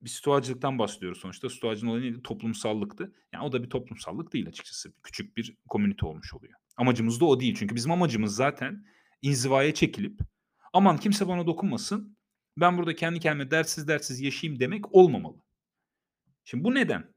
bir 0.00 0.10
stoğacılıktan 0.10 0.78
bahsediyoruz 0.78 1.20
sonuçta. 1.20 1.48
Stoğacının 1.48 1.90
olayı 1.90 2.02
neydi? 2.02 2.22
Toplumsallıktı. 2.22 3.14
Yani 3.32 3.44
o 3.44 3.52
da 3.52 3.62
bir 3.62 3.70
toplumsallık 3.70 4.32
değil 4.32 4.48
açıkçası. 4.48 4.92
Küçük 5.02 5.36
bir 5.36 5.56
komünite 5.68 6.06
olmuş 6.06 6.34
oluyor. 6.34 6.54
Amacımız 6.76 7.20
da 7.20 7.24
o 7.24 7.40
değil. 7.40 7.54
Çünkü 7.58 7.74
bizim 7.74 7.92
amacımız 7.92 8.36
zaten 8.36 8.86
inzivaya 9.22 9.74
çekilip 9.74 10.20
aman 10.72 10.96
kimse 10.98 11.28
bana 11.28 11.46
dokunmasın. 11.46 12.16
Ben 12.56 12.78
burada 12.78 12.94
kendi 12.94 13.20
kendime 13.20 13.50
dersiz 13.50 13.88
dersiz 13.88 14.20
yaşayayım 14.20 14.60
demek 14.60 14.94
olmamalı. 14.94 15.36
Şimdi 16.44 16.64
bu 16.64 16.74
neden? 16.74 17.14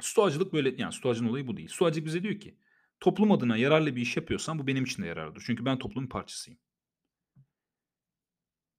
Stoğacılık 0.00 0.52
böyle 0.52 0.74
yani 0.78 0.92
stoğacının 0.92 1.28
olayı 1.28 1.46
bu 1.46 1.56
değil. 1.56 1.68
Stoğacılık 1.68 2.06
bize 2.06 2.22
diyor 2.22 2.40
ki 2.40 2.58
toplum 3.00 3.32
adına 3.32 3.56
yararlı 3.56 3.96
bir 3.96 4.00
iş 4.00 4.16
yapıyorsan 4.16 4.58
bu 4.58 4.66
benim 4.66 4.84
için 4.84 5.02
de 5.02 5.06
yararlıdır. 5.06 5.42
Çünkü 5.46 5.64
ben 5.64 5.78
toplumun 5.78 6.08
parçasıyım. 6.08 6.60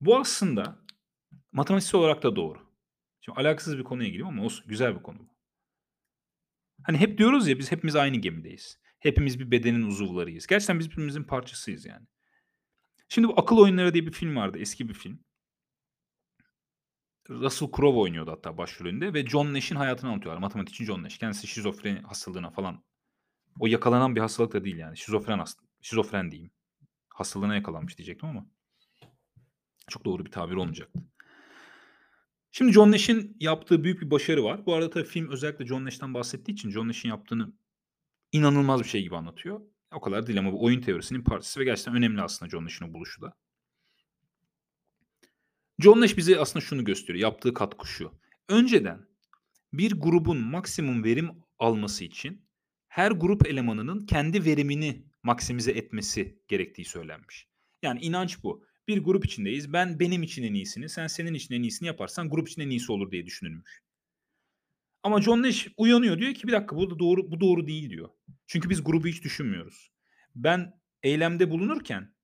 Bu 0.01 0.17
aslında 0.17 0.79
matematiksel 1.51 1.99
olarak 2.01 2.23
da 2.23 2.35
doğru. 2.35 2.67
Şimdi 3.21 3.39
alakasız 3.39 3.77
bir 3.77 3.83
konuya 3.83 4.09
giriyorum 4.09 4.33
ama 4.33 4.43
olsun 4.45 4.65
güzel 4.67 4.95
bir 4.95 5.03
konu 5.03 5.19
bu. 5.19 5.37
Hani 6.83 6.97
hep 6.97 7.17
diyoruz 7.17 7.47
ya 7.47 7.59
biz 7.59 7.71
hepimiz 7.71 7.95
aynı 7.95 8.17
gemideyiz. 8.17 8.79
Hepimiz 8.99 9.39
bir 9.39 9.51
bedenin 9.51 9.83
uzuvlarıyız. 9.83 10.47
Gerçekten 10.47 10.79
biz 10.79 10.91
birbirimizin 10.91 11.23
parçasıyız 11.23 11.85
yani. 11.85 12.07
Şimdi 13.09 13.27
bu 13.27 13.39
Akıl 13.39 13.57
Oyunları 13.57 13.93
diye 13.93 14.05
bir 14.05 14.11
film 14.11 14.35
vardı. 14.35 14.57
Eski 14.59 14.89
bir 14.89 14.93
film. 14.93 15.19
Russell 17.29 17.69
Crowe 17.75 17.99
oynuyordu 17.99 18.31
hatta 18.31 18.57
başrolünde 18.57 19.13
ve 19.13 19.25
John 19.25 19.53
Nash'in 19.53 19.75
hayatını 19.75 20.09
anlatıyorlar. 20.09 20.41
Matematikçi 20.41 20.85
John 20.85 21.03
Nash. 21.03 21.17
Kendisi 21.17 21.47
şizofreni 21.47 21.99
hastalığına 21.99 22.49
falan. 22.49 22.83
O 23.59 23.67
yakalanan 23.67 24.15
bir 24.15 24.21
hastalık 24.21 24.53
da 24.53 24.63
değil 24.63 24.77
yani. 24.77 24.97
Şizofren 24.97 25.39
hasta. 25.39 25.63
Şizofren 25.81 26.31
diyeyim. 26.31 26.51
Hastalığına 27.09 27.55
yakalanmış 27.55 27.97
diyecektim 27.97 28.29
ama. 28.29 28.45
Çok 29.89 30.05
doğru 30.05 30.25
bir 30.25 30.31
tabir 30.31 30.55
olmayacaktı. 30.55 30.99
Şimdi 32.51 32.71
John 32.71 32.91
Nash'in 32.91 33.37
yaptığı 33.39 33.83
büyük 33.83 34.01
bir 34.01 34.11
başarı 34.11 34.43
var. 34.43 34.65
Bu 34.65 34.73
arada 34.73 34.89
tabii 34.89 35.05
film 35.05 35.29
özellikle 35.29 35.65
John 35.65 35.85
Nash'ten 35.85 36.13
bahsettiği 36.13 36.53
için 36.53 36.71
John 36.71 36.87
Nash'in 36.87 37.09
yaptığını 37.09 37.53
inanılmaz 38.31 38.79
bir 38.79 38.87
şey 38.87 39.01
gibi 39.01 39.15
anlatıyor. 39.15 39.61
O 39.93 40.01
kadar 40.01 40.27
değil 40.27 40.39
ama 40.39 40.53
bu 40.53 40.63
oyun 40.63 40.81
teorisinin 40.81 41.23
partisi 41.23 41.59
ve 41.59 41.63
gerçekten 41.63 41.95
önemli 41.95 42.21
aslında 42.21 42.49
John 42.49 42.65
Nash'in 42.65 42.89
o 42.89 42.93
buluşu 42.93 43.21
da. 43.21 43.33
John 45.79 46.01
Nash 46.01 46.17
bize 46.17 46.39
aslında 46.39 46.65
şunu 46.65 46.83
gösteriyor. 46.83 47.21
Yaptığı 47.21 47.53
katkı 47.53 47.87
şu. 47.87 48.11
Önceden 48.49 49.07
bir 49.73 49.99
grubun 49.99 50.37
maksimum 50.37 51.03
verim 51.03 51.43
alması 51.59 52.03
için 52.03 52.46
her 52.97 53.11
grup 53.11 53.47
elemanının 53.47 54.05
kendi 54.05 54.45
verimini 54.45 55.05
maksimize 55.23 55.71
etmesi 55.71 56.39
gerektiği 56.47 56.85
söylenmiş. 56.85 57.47
Yani 57.83 57.99
inanç 57.99 58.43
bu. 58.43 58.65
Bir 58.87 59.03
grup 59.03 59.25
içindeyiz. 59.25 59.73
Ben 59.73 59.99
benim 59.99 60.23
için 60.23 60.43
en 60.43 60.53
iyisini, 60.53 60.89
sen 60.89 61.07
senin 61.07 61.33
için 61.33 61.55
en 61.55 61.61
iyisini 61.61 61.87
yaparsan 61.87 62.29
grup 62.29 62.49
için 62.49 62.61
en 62.61 62.69
iyisi 62.69 62.91
olur 62.91 63.11
diye 63.11 63.25
düşünülmüş. 63.25 63.81
Ama 65.03 65.21
John 65.21 65.43
Nash 65.43 65.67
uyanıyor 65.77 66.19
diyor 66.19 66.33
ki 66.33 66.47
bir 66.47 66.51
dakika 66.51 66.75
bu 66.75 66.91
da 66.91 66.99
doğru 66.99 67.31
bu 67.31 67.39
doğru 67.39 67.67
değil 67.67 67.89
diyor. 67.89 68.09
Çünkü 68.47 68.69
biz 68.69 68.83
grubu 68.83 69.07
hiç 69.07 69.23
düşünmüyoruz. 69.23 69.91
Ben 70.35 70.73
eylemde 71.03 71.51
bulunurken 71.51 72.15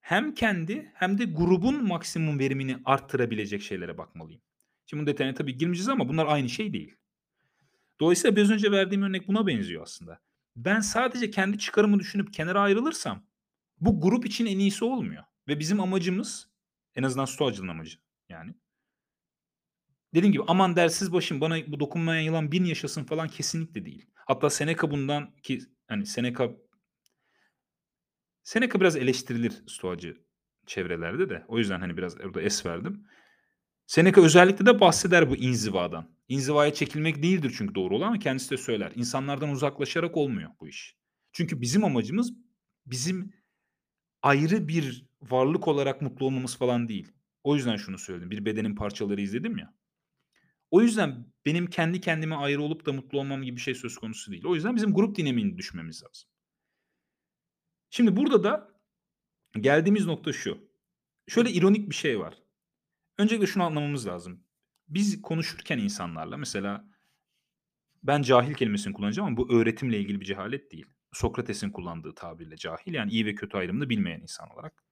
hem 0.00 0.34
kendi 0.34 0.92
hem 0.94 1.18
de 1.18 1.24
grubun 1.24 1.88
maksimum 1.88 2.38
verimini 2.38 2.76
arttırabilecek 2.84 3.62
şeylere 3.62 3.98
bakmalıyım. 3.98 4.42
Şimdi 4.86 5.02
bu 5.02 5.06
detayına 5.06 5.34
tabii 5.34 5.56
girmeyeceğiz 5.56 5.88
ama 5.88 6.08
bunlar 6.08 6.26
aynı 6.26 6.48
şey 6.48 6.72
değil. 6.72 6.96
Dolayısıyla 8.02 8.36
biraz 8.36 8.50
önce 8.50 8.72
verdiğim 8.72 9.02
örnek 9.02 9.28
buna 9.28 9.46
benziyor 9.46 9.82
aslında. 9.82 10.20
Ben 10.56 10.80
sadece 10.80 11.30
kendi 11.30 11.58
çıkarımı 11.58 12.00
düşünüp 12.00 12.32
kenara 12.32 12.60
ayrılırsam 12.60 13.26
bu 13.80 14.00
grup 14.00 14.26
için 14.26 14.46
en 14.46 14.58
iyisi 14.58 14.84
olmuyor. 14.84 15.24
Ve 15.48 15.58
bizim 15.58 15.80
amacımız 15.80 16.48
en 16.94 17.02
azından 17.02 17.24
stoacılığın 17.24 17.68
amacı 17.68 17.98
yani. 18.28 18.54
Dediğim 20.14 20.32
gibi 20.32 20.42
aman 20.46 20.76
dersiz 20.76 21.12
başım 21.12 21.40
bana 21.40 21.56
bu 21.66 21.80
dokunmayan 21.80 22.22
yılan 22.22 22.52
bin 22.52 22.64
yaşasın 22.64 23.04
falan 23.04 23.28
kesinlikle 23.28 23.84
değil. 23.84 24.10
Hatta 24.14 24.50
Seneca 24.50 24.90
bundan 24.90 25.36
ki 25.36 25.60
hani 25.88 26.06
Seneca 26.06 26.50
Seneca 28.42 28.80
biraz 28.80 28.96
eleştirilir 28.96 29.62
stoacı 29.66 30.16
çevrelerde 30.66 31.30
de. 31.30 31.44
O 31.48 31.58
yüzden 31.58 31.80
hani 31.80 31.96
biraz 31.96 32.20
orada 32.20 32.42
es 32.42 32.66
verdim. 32.66 33.06
Seneca 33.86 34.22
özellikle 34.22 34.66
de 34.66 34.80
bahseder 34.80 35.30
bu 35.30 35.36
inzivadan. 35.36 36.11
İnzivaya 36.28 36.74
çekilmek 36.74 37.22
değildir 37.22 37.54
çünkü 37.58 37.74
doğru 37.74 37.96
olan 37.96 38.18
kendisi 38.18 38.50
de 38.50 38.56
söyler. 38.56 38.92
İnsanlardan 38.94 39.50
uzaklaşarak 39.50 40.16
olmuyor 40.16 40.50
bu 40.60 40.68
iş. 40.68 40.96
Çünkü 41.32 41.60
bizim 41.60 41.84
amacımız 41.84 42.32
bizim 42.86 43.32
ayrı 44.22 44.68
bir 44.68 45.06
varlık 45.22 45.68
olarak 45.68 46.02
mutlu 46.02 46.26
olmamız 46.26 46.56
falan 46.56 46.88
değil. 46.88 47.12
O 47.44 47.56
yüzden 47.56 47.76
şunu 47.76 47.98
söyledim. 47.98 48.30
Bir 48.30 48.44
bedenin 48.44 48.74
parçaları 48.74 49.20
izledim 49.20 49.58
ya. 49.58 49.74
O 50.70 50.82
yüzden 50.82 51.32
benim 51.46 51.66
kendi 51.66 52.00
kendime 52.00 52.34
ayrı 52.34 52.62
olup 52.62 52.86
da 52.86 52.92
mutlu 52.92 53.20
olmam 53.20 53.42
gibi 53.42 53.56
bir 53.56 53.60
şey 53.60 53.74
söz 53.74 53.98
konusu 53.98 54.32
değil. 54.32 54.44
O 54.46 54.54
yüzden 54.54 54.76
bizim 54.76 54.94
grup 54.94 55.16
dinamiğini 55.16 55.58
düşmemiz 55.58 56.02
lazım. 56.02 56.28
Şimdi 57.90 58.16
burada 58.16 58.44
da 58.44 58.80
geldiğimiz 59.60 60.06
nokta 60.06 60.32
şu. 60.32 60.72
Şöyle 61.28 61.50
ironik 61.50 61.90
bir 61.90 61.94
şey 61.94 62.20
var. 62.20 62.34
Öncelikle 63.18 63.46
şunu 63.46 63.62
anlamamız 63.62 64.06
lazım. 64.06 64.44
Biz 64.94 65.22
konuşurken 65.22 65.78
insanlarla 65.78 66.36
mesela 66.36 66.84
ben 68.02 68.22
cahil 68.22 68.54
kelimesini 68.54 68.92
kullanacağım 68.92 69.26
ama 69.26 69.36
bu 69.36 69.52
öğretimle 69.52 70.00
ilgili 70.00 70.20
bir 70.20 70.26
cehalet 70.26 70.72
değil. 70.72 70.86
Sokrates'in 71.12 71.70
kullandığı 71.70 72.14
tabirle 72.14 72.56
cahil 72.56 72.94
yani 72.94 73.10
iyi 73.10 73.26
ve 73.26 73.34
kötü 73.34 73.56
ayrımını 73.56 73.88
bilmeyen 73.88 74.20
insan 74.20 74.50
olarak. 74.50 74.84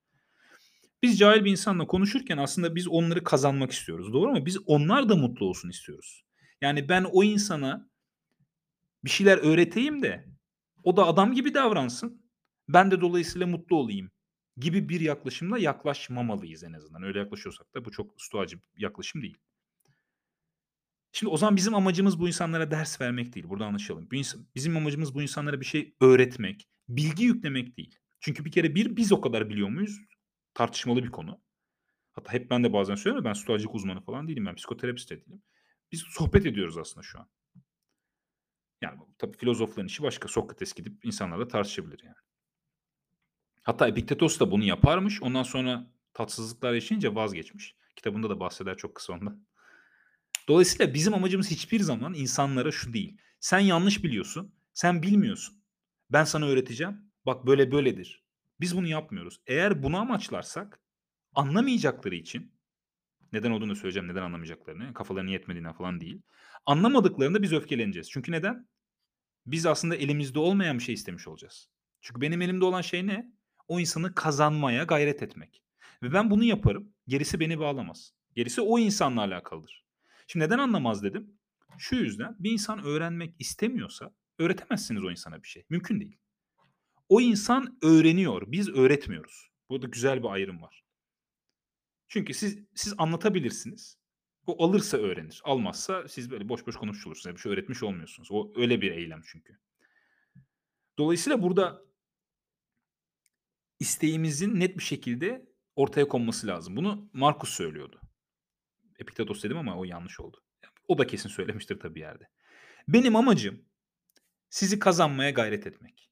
Biz 1.03 1.19
cahil 1.19 1.45
bir 1.45 1.51
insanla 1.51 1.87
konuşurken 1.87 2.37
aslında 2.39 2.75
biz 2.75 2.89
onları 2.89 3.25
kazanmak 3.25 3.73
istiyoruz. 3.73 4.13
Doğru 4.13 4.33
mu? 4.33 4.47
Biz 4.47 4.59
onlar 4.67 5.09
da 5.09 5.17
mutlu 5.17 5.47
olsun 5.47 5.69
istiyoruz. 5.69 6.25
Yani 6.61 6.89
ben 6.89 7.05
o 7.13 7.25
insana 7.25 7.91
bir 9.05 9.11
şeyler 9.11 9.39
öğreteyim 9.39 10.03
de 10.03 10.29
o 10.85 10.97
da 10.97 11.07
adam 11.07 11.33
gibi 11.33 11.55
davransın. 11.55 12.23
Ben 12.69 12.91
de 12.91 13.01
dolayısıyla 13.01 13.47
mutlu 13.47 13.77
olayım 13.77 14.11
gibi 14.57 14.89
bir 14.89 15.01
yaklaşımla 15.01 15.59
yaklaşmamalıyız 15.59 16.65
en 16.65 16.73
azından. 16.73 17.03
Öyle 17.03 17.19
yaklaşıyorsak 17.19 17.75
da 17.75 17.85
bu 17.85 17.91
çok 17.91 18.23
stoacı 18.23 18.57
bir 18.57 18.83
yaklaşım 18.83 19.23
değil. 19.23 19.39
Şimdi 21.13 21.33
o 21.33 21.37
zaman 21.37 21.57
bizim 21.57 21.75
amacımız 21.75 22.21
bu 22.21 22.29
insanlara 22.29 22.71
ders 22.71 23.01
vermek 23.01 23.35
değil. 23.35 23.49
Burada 23.49 23.67
anlaşalım. 23.67 24.09
Bizim 24.55 24.77
amacımız 24.77 25.15
bu 25.15 25.23
insanlara 25.23 25.61
bir 25.61 25.67
şey 25.67 25.95
öğretmek, 26.01 26.69
bilgi 26.89 27.25
yüklemek 27.25 27.77
değil. 27.77 27.99
Çünkü 28.21 28.45
bir 28.45 28.53
kere 28.53 28.75
bir 28.75 28.97
biz 28.97 29.13
o 29.13 29.21
kadar 29.21 29.49
biliyor 29.49 29.69
muyuz? 29.69 30.01
Tartışmalı 30.55 31.05
bir 31.05 31.11
konu. 31.11 31.41
Hatta 32.13 32.33
hep 32.33 32.51
ben 32.51 32.65
de 32.65 32.73
bazen 32.73 32.95
söylüyorum 32.95 33.25
ben 33.25 33.33
stoacılık 33.33 33.75
uzmanı 33.75 34.01
falan 34.01 34.29
değilim. 34.29 34.47
Ben 34.47 34.55
psikoterapist 34.55 35.11
de 35.11 35.21
değilim. 35.21 35.43
Biz 35.93 36.01
sohbet 36.01 36.47
ediyoruz 36.47 36.79
aslında 36.79 37.03
şu 37.03 37.19
an. 37.19 37.29
Yani 38.83 38.99
tabii 39.19 39.37
filozofların 39.37 39.87
işi 39.87 40.03
başka. 40.03 40.29
Sokrates 40.29 40.73
gidip 40.73 41.05
insanlarla 41.05 41.49
tartışabilir 41.49 42.01
yani. 42.05 42.17
Hatta 43.63 43.89
Epiktetos 43.89 44.41
da 44.41 44.51
bunu 44.51 44.65
yaparmış. 44.65 45.23
Ondan 45.23 45.43
sonra 45.43 45.91
tatsızlıklar 46.15 46.73
yaşayınca 46.73 47.15
vazgeçmiş. 47.15 47.77
Kitabında 47.97 48.31
da 48.31 48.41
bahseder 48.41 48.77
çok 48.77 48.95
kısa 48.95 49.13
ondan. 49.13 49.47
Dolayısıyla 50.51 50.95
bizim 50.95 51.15
amacımız 51.15 51.51
hiçbir 51.51 51.81
zaman 51.81 52.15
insanlara 52.15 52.71
şu 52.71 52.93
değil. 52.93 53.19
Sen 53.41 53.59
yanlış 53.59 54.05
biliyorsun. 54.05 54.55
Sen 54.73 55.03
bilmiyorsun. 55.03 55.63
Ben 56.11 56.25
sana 56.25 56.47
öğreteceğim. 56.47 57.13
Bak 57.27 57.47
böyle 57.47 57.73
böyledir. 57.73 58.25
Biz 58.61 58.77
bunu 58.77 58.87
yapmıyoruz. 58.87 59.41
Eğer 59.47 59.83
bunu 59.83 59.97
amaçlarsak 59.99 60.81
anlamayacakları 61.35 62.15
için 62.15 62.55
neden 63.33 63.51
olduğunu 63.51 63.77
söyleyeceğim. 63.77 64.09
Neden 64.09 64.23
anlamayacaklarını. 64.23 64.95
Kafalarını 64.95 65.31
yetmediğinden 65.31 65.73
falan 65.73 66.01
değil. 66.01 66.23
Anlamadıklarında 66.67 67.43
biz 67.43 67.53
öfkeleneceğiz. 67.53 68.11
Çünkü 68.11 68.33
neden? 68.33 68.69
Biz 69.47 69.67
aslında 69.67 69.97
elimizde 69.97 70.39
olmayan 70.39 70.79
bir 70.79 70.83
şey 70.83 70.95
istemiş 70.95 71.29
olacağız. 71.29 71.71
Çünkü 72.01 72.21
benim 72.21 72.43
elimde 72.43 72.65
olan 72.65 72.83
şey 72.83 73.07
ne? 73.07 73.33
O 73.69 73.81
insanı 73.81 74.15
kazanmaya 74.15 74.85
gayret 74.85 75.23
etmek. 75.23 75.63
Ve 76.03 76.13
ben 76.13 76.31
bunu 76.31 76.45
yaparım. 76.45 76.93
Gerisi 77.09 77.41
beni 77.41 77.59
bağlamaz. 77.59 78.13
Gerisi 78.35 78.61
o 78.61 78.79
insanla 78.79 79.21
alakalıdır. 79.21 79.90
Şimdi 80.33 80.45
neden 80.45 80.59
anlamaz 80.59 81.03
dedim? 81.03 81.39
Şu 81.79 81.97
yüzden 81.97 82.37
bir 82.39 82.51
insan 82.51 82.85
öğrenmek 82.85 83.35
istemiyorsa 83.39 84.15
öğretemezsiniz 84.39 85.05
o 85.05 85.11
insana 85.11 85.43
bir 85.43 85.49
şey. 85.49 85.65
Mümkün 85.69 86.01
değil. 86.01 86.19
O 87.09 87.21
insan 87.21 87.79
öğreniyor. 87.83 88.43
Biz 88.47 88.69
öğretmiyoruz. 88.69 89.51
Burada 89.69 89.87
güzel 89.87 90.23
bir 90.23 90.29
ayrım 90.29 90.63
var. 90.63 90.85
Çünkü 92.09 92.35
siz 92.35 92.59
siz 92.75 92.95
anlatabilirsiniz. 92.99 93.99
O 94.47 94.65
alırsa 94.65 94.97
öğrenir. 94.97 95.41
Almazsa 95.45 96.09
siz 96.09 96.31
böyle 96.31 96.49
boş 96.49 96.67
boş 96.67 96.77
konuşulur. 96.77 97.17
Size 97.17 97.35
bir 97.35 97.41
şey 97.41 97.53
öğretmiş 97.53 97.83
olmuyorsunuz. 97.83 98.29
O 98.33 98.53
öyle 98.57 98.81
bir 98.81 98.91
eylem 98.91 99.23
çünkü. 99.33 99.59
Dolayısıyla 100.99 101.43
burada 101.43 101.83
isteğimizin 103.81 104.61
net 104.61 104.79
bir 104.79 104.83
şekilde 104.83 105.47
ortaya 105.77 106.09
konması 106.09 106.47
lazım. 106.47 106.77
Bunu 106.77 107.11
Markus 107.13 107.51
söylüyordu. 107.51 108.01
Epiktetos 109.01 109.43
dedim 109.43 109.59
ama 109.59 109.79
o 109.79 109.85
yanlış 109.85 110.21
oldu. 110.21 110.37
O 110.89 110.99
da 110.99 111.07
kesin 111.07 111.29
söylemiştir 111.29 111.81
tabii 111.81 112.01
yerde. 112.01 112.29
Benim 112.89 113.17
amacım 113.17 113.65
sizi 114.51 114.79
kazanmaya 114.79 115.31
gayret 115.31 115.67
etmek. 115.67 116.11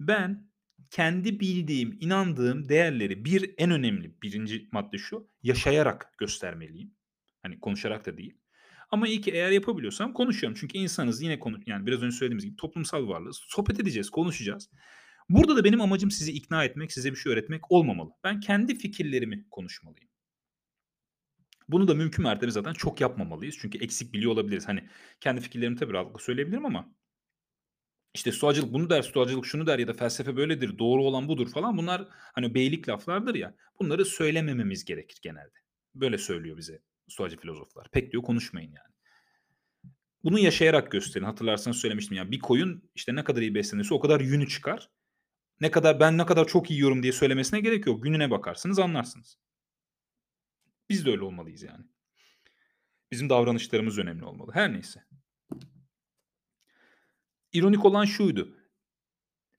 Ben 0.00 0.50
kendi 0.90 1.40
bildiğim, 1.40 1.98
inandığım 2.00 2.68
değerleri 2.68 3.24
bir 3.24 3.54
en 3.58 3.70
önemli 3.70 4.22
birinci 4.22 4.68
madde 4.72 4.98
şu, 4.98 5.30
yaşayarak 5.42 6.12
göstermeliyim. 6.18 6.94
Hani 7.42 7.60
konuşarak 7.60 8.06
da 8.06 8.16
değil. 8.16 8.38
Ama 8.90 9.08
iyi 9.08 9.20
ki 9.20 9.30
eğer 9.30 9.50
yapabiliyorsam 9.50 10.12
konuşuyorum. 10.12 10.58
Çünkü 10.60 10.78
insanız 10.78 11.22
yine 11.22 11.38
konu 11.38 11.58
yani 11.66 11.86
biraz 11.86 12.02
önce 12.02 12.16
söylediğimiz 12.16 12.44
gibi 12.44 12.56
toplumsal 12.56 13.08
varlığız. 13.08 13.40
Sohbet 13.46 13.80
edeceğiz, 13.80 14.10
konuşacağız. 14.10 14.70
Burada 15.28 15.56
da 15.56 15.64
benim 15.64 15.80
amacım 15.80 16.10
sizi 16.10 16.32
ikna 16.32 16.64
etmek, 16.64 16.92
size 16.92 17.10
bir 17.10 17.16
şey 17.16 17.32
öğretmek 17.32 17.72
olmamalı. 17.72 18.10
Ben 18.24 18.40
kendi 18.40 18.78
fikirlerimi 18.78 19.46
konuşmalıyım. 19.50 20.08
Bunu 21.68 21.88
da 21.88 21.94
mümkün 21.94 22.24
mertebe 22.24 22.50
zaten 22.50 22.72
çok 22.72 23.00
yapmamalıyız. 23.00 23.56
Çünkü 23.60 23.78
eksik 23.78 24.12
biliyor 24.12 24.32
olabiliriz. 24.32 24.68
Hani 24.68 24.88
kendi 25.20 25.40
fikirlerimi 25.40 25.76
tabii 25.76 25.92
rahatlıkla 25.92 26.18
söyleyebilirim 26.20 26.66
ama 26.66 26.94
işte 28.14 28.32
stoacılık 28.32 28.72
bunu 28.72 28.90
der, 28.90 29.02
stoacılık 29.02 29.46
şunu 29.46 29.66
der 29.66 29.78
ya 29.78 29.88
da 29.88 29.92
felsefe 29.92 30.36
böyledir, 30.36 30.78
doğru 30.78 31.04
olan 31.04 31.28
budur 31.28 31.48
falan. 31.50 31.76
Bunlar 31.78 32.08
hani 32.10 32.54
beylik 32.54 32.88
laflardır 32.88 33.34
ya. 33.34 33.54
Bunları 33.80 34.04
söylemememiz 34.04 34.84
gerekir 34.84 35.18
genelde. 35.22 35.58
Böyle 35.94 36.18
söylüyor 36.18 36.56
bize 36.56 36.82
stoacı 37.08 37.36
filozoflar. 37.36 37.88
Pek 37.92 38.12
diyor 38.12 38.22
konuşmayın 38.22 38.68
yani. 38.68 38.94
Bunu 40.24 40.38
yaşayarak 40.38 40.90
gösterin. 40.90 41.24
Hatırlarsanız 41.24 41.76
söylemiştim 41.76 42.16
ya 42.16 42.30
bir 42.30 42.38
koyun 42.38 42.90
işte 42.94 43.14
ne 43.14 43.24
kadar 43.24 43.42
iyi 43.42 43.54
beslenirse 43.54 43.94
o 43.94 44.00
kadar 44.00 44.20
yünü 44.20 44.48
çıkar. 44.48 44.90
Ne 45.60 45.70
kadar 45.70 46.00
ben 46.00 46.18
ne 46.18 46.26
kadar 46.26 46.46
çok 46.46 46.70
yiyorum 46.70 47.02
diye 47.02 47.12
söylemesine 47.12 47.60
gerek 47.60 47.86
yok. 47.86 48.02
Gününe 48.02 48.30
bakarsınız 48.30 48.78
anlarsınız. 48.78 49.38
Biz 50.88 51.06
de 51.06 51.10
öyle 51.10 51.22
olmalıyız 51.22 51.62
yani. 51.62 51.84
Bizim 53.10 53.30
davranışlarımız 53.30 53.98
önemli 53.98 54.24
olmalı. 54.24 54.50
Her 54.54 54.72
neyse. 54.72 55.04
İronik 57.52 57.84
olan 57.84 58.04
şuydu. 58.04 58.56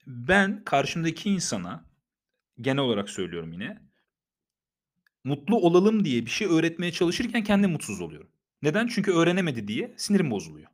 Ben 0.06 0.64
karşımdaki 0.64 1.30
insana 1.30 1.84
genel 2.60 2.82
olarak 2.82 3.10
söylüyorum 3.10 3.52
yine 3.52 3.88
mutlu 5.24 5.56
olalım 5.56 6.04
diye 6.04 6.26
bir 6.26 6.30
şey 6.30 6.48
öğretmeye 6.48 6.92
çalışırken 6.92 7.44
kendim 7.44 7.70
mutsuz 7.70 8.00
oluyorum. 8.00 8.30
Neden? 8.62 8.86
Çünkü 8.86 9.12
öğrenemedi 9.12 9.68
diye 9.68 9.94
sinirim 9.96 10.30
bozuluyor. 10.30 10.68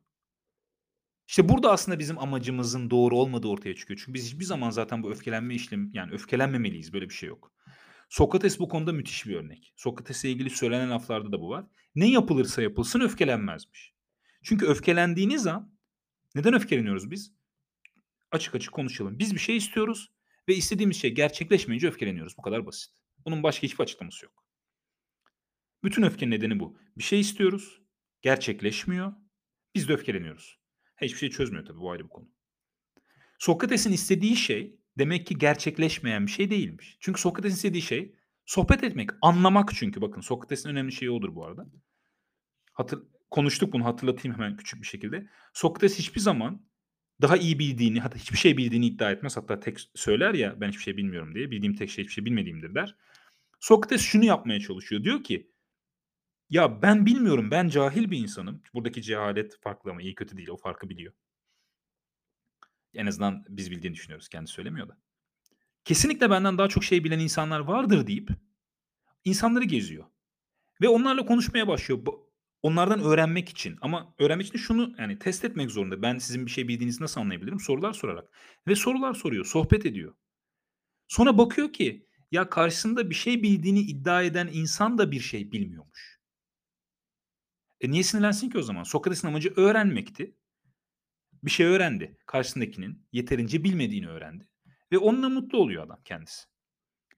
İşte 1.27 1.49
burada 1.49 1.71
aslında 1.71 1.99
bizim 1.99 2.19
amacımızın 2.19 2.89
doğru 2.89 3.17
olmadığı 3.17 3.47
ortaya 3.47 3.75
çıkıyor. 3.75 3.99
Çünkü 3.99 4.13
biz 4.13 4.25
hiçbir 4.25 4.45
zaman 4.45 4.69
zaten 4.69 5.03
bu 5.03 5.11
öfkelenme 5.11 5.55
işlem 5.55 5.89
yani 5.93 6.11
öfkelenmemeliyiz. 6.11 6.93
Böyle 6.93 7.09
bir 7.09 7.13
şey 7.13 7.29
yok. 7.29 7.51
Sokrates 8.09 8.59
bu 8.59 8.69
konuda 8.69 8.91
müthiş 8.91 9.25
bir 9.25 9.35
örnek. 9.35 9.73
Sokrates'e 9.75 10.29
ilgili 10.29 10.49
söylenen 10.49 10.91
laflarda 10.91 11.31
da 11.31 11.41
bu 11.41 11.49
var. 11.49 11.65
Ne 11.95 12.09
yapılırsa 12.09 12.61
yapılsın 12.61 12.99
öfkelenmezmiş. 12.99 13.93
Çünkü 14.43 14.65
öfkelendiğiniz 14.65 15.47
an 15.47 15.77
neden 16.35 16.53
öfkeleniyoruz 16.53 17.11
biz? 17.11 17.33
Açık 18.31 18.55
açık 18.55 18.73
konuşalım. 18.73 19.19
Biz 19.19 19.33
bir 19.33 19.39
şey 19.39 19.57
istiyoruz 19.57 20.11
ve 20.49 20.55
istediğimiz 20.55 20.97
şey 20.97 21.13
gerçekleşmeyince 21.13 21.87
öfkeleniyoruz. 21.87 22.37
Bu 22.37 22.41
kadar 22.41 22.65
basit. 22.65 22.93
Bunun 23.25 23.43
başka 23.43 23.63
hiçbir 23.63 23.83
açıklaması 23.83 24.25
yok. 24.25 24.45
Bütün 25.83 26.03
öfkenin 26.03 26.31
nedeni 26.31 26.59
bu. 26.59 26.77
Bir 26.97 27.03
şey 27.03 27.19
istiyoruz, 27.19 27.81
gerçekleşmiyor, 28.21 29.13
biz 29.75 29.87
de 29.87 29.93
öfkeleniyoruz. 29.93 30.59
Hiçbir 31.01 31.17
şey 31.17 31.29
çözmüyor 31.29 31.65
tabii 31.65 31.79
bu 31.79 31.91
ayrı 31.91 32.03
bir 32.03 32.09
konu. 32.09 32.29
Sokrates'in 33.39 33.91
istediği 33.91 34.35
şey 34.35 34.79
demek 34.97 35.27
ki 35.27 35.37
gerçekleşmeyen 35.37 36.25
bir 36.25 36.31
şey 36.31 36.49
değilmiş. 36.49 36.97
Çünkü 36.99 37.21
Sokrates'in 37.21 37.55
istediği 37.55 37.81
şey 37.81 38.15
sohbet 38.45 38.83
etmek, 38.83 39.09
anlamak 39.21 39.75
çünkü. 39.75 40.01
Bakın 40.01 40.21
Sokrates'in 40.21 40.69
önemli 40.69 40.91
şeyi 40.91 41.11
odur 41.11 41.35
bu 41.35 41.45
arada. 41.45 41.67
Hatır, 42.73 43.03
konuştuk 43.31 43.73
bunu 43.73 43.85
hatırlatayım 43.85 44.37
hemen 44.37 44.57
küçük 44.57 44.81
bir 44.81 44.87
şekilde. 44.87 45.27
Sokrates 45.53 45.99
hiçbir 45.99 46.21
zaman 46.21 46.65
daha 47.21 47.37
iyi 47.37 47.59
bildiğini, 47.59 47.99
hatta 47.99 48.17
hiçbir 48.17 48.37
şey 48.37 48.57
bildiğini 48.57 48.85
iddia 48.85 49.11
etmez. 49.11 49.37
Hatta 49.37 49.59
tek 49.59 49.79
söyler 49.95 50.33
ya 50.33 50.61
ben 50.61 50.69
hiçbir 50.69 50.83
şey 50.83 50.97
bilmiyorum 50.97 51.35
diye. 51.35 51.51
Bildiğim 51.51 51.75
tek 51.75 51.89
şey 51.89 52.03
hiçbir 52.03 52.13
şey 52.13 52.25
bilmediğimdir 52.25 52.75
der. 52.75 52.95
Sokrates 53.59 54.01
şunu 54.01 54.25
yapmaya 54.25 54.59
çalışıyor. 54.59 55.03
Diyor 55.03 55.23
ki 55.23 55.51
ya 56.49 56.81
ben 56.81 57.05
bilmiyorum 57.05 57.51
ben 57.51 57.67
cahil 57.67 58.11
bir 58.11 58.17
insanım. 58.17 58.61
Buradaki 58.73 59.01
cehalet 59.01 59.61
farklı 59.61 59.91
ama 59.91 60.01
iyi 60.01 60.15
kötü 60.15 60.37
değil 60.37 60.49
o 60.49 60.57
farkı 60.57 60.89
biliyor. 60.89 61.13
En 62.95 63.05
azından 63.05 63.45
biz 63.49 63.71
bildiğini 63.71 63.95
düşünüyoruz. 63.95 64.29
Kendi 64.29 64.47
söylemiyor 64.47 64.87
da. 64.87 64.97
Kesinlikle 65.85 66.29
benden 66.29 66.57
daha 66.57 66.67
çok 66.67 66.83
şey 66.83 67.03
bilen 67.03 67.19
insanlar 67.19 67.59
vardır 67.59 68.07
deyip 68.07 68.29
insanları 69.25 69.63
geziyor. 69.63 70.05
Ve 70.81 70.87
onlarla 70.87 71.25
konuşmaya 71.25 71.67
başlıyor. 71.67 72.05
Onlardan 72.61 72.99
öğrenmek 72.99 73.49
için 73.49 73.77
ama 73.81 74.15
öğrenmek 74.19 74.47
için 74.47 74.59
şunu 74.59 74.95
yani 74.97 75.19
test 75.19 75.45
etmek 75.45 75.71
zorunda. 75.71 76.01
Ben 76.01 76.17
sizin 76.17 76.45
bir 76.45 76.51
şey 76.51 76.67
bildiğinizi 76.67 77.03
nasıl 77.03 77.21
anlayabilirim? 77.21 77.59
Sorular 77.59 77.93
sorarak. 77.93 78.29
Ve 78.67 78.75
sorular 78.75 79.13
soruyor, 79.13 79.45
sohbet 79.45 79.85
ediyor. 79.85 80.15
Sonra 81.07 81.37
bakıyor 81.37 81.73
ki 81.73 82.07
ya 82.31 82.49
karşısında 82.49 83.09
bir 83.09 83.15
şey 83.15 83.43
bildiğini 83.43 83.79
iddia 83.79 84.23
eden 84.23 84.49
insan 84.53 84.97
da 84.97 85.11
bir 85.11 85.19
şey 85.19 85.51
bilmiyormuş. 85.51 86.19
E 87.81 87.91
niye 87.91 88.03
sinirlensin 88.03 88.49
ki 88.49 88.57
o 88.57 88.61
zaman? 88.61 88.83
Sokrates'in 88.83 89.27
amacı 89.27 89.53
öğrenmekti. 89.55 90.35
Bir 91.45 91.51
şey 91.51 91.65
öğrendi. 91.65 92.17
Karşısındakinin 92.25 93.07
yeterince 93.11 93.63
bilmediğini 93.63 94.07
öğrendi. 94.07 94.47
Ve 94.91 94.97
onunla 94.97 95.29
mutlu 95.29 95.57
oluyor 95.57 95.83
adam 95.83 95.99
kendisi. 96.05 96.45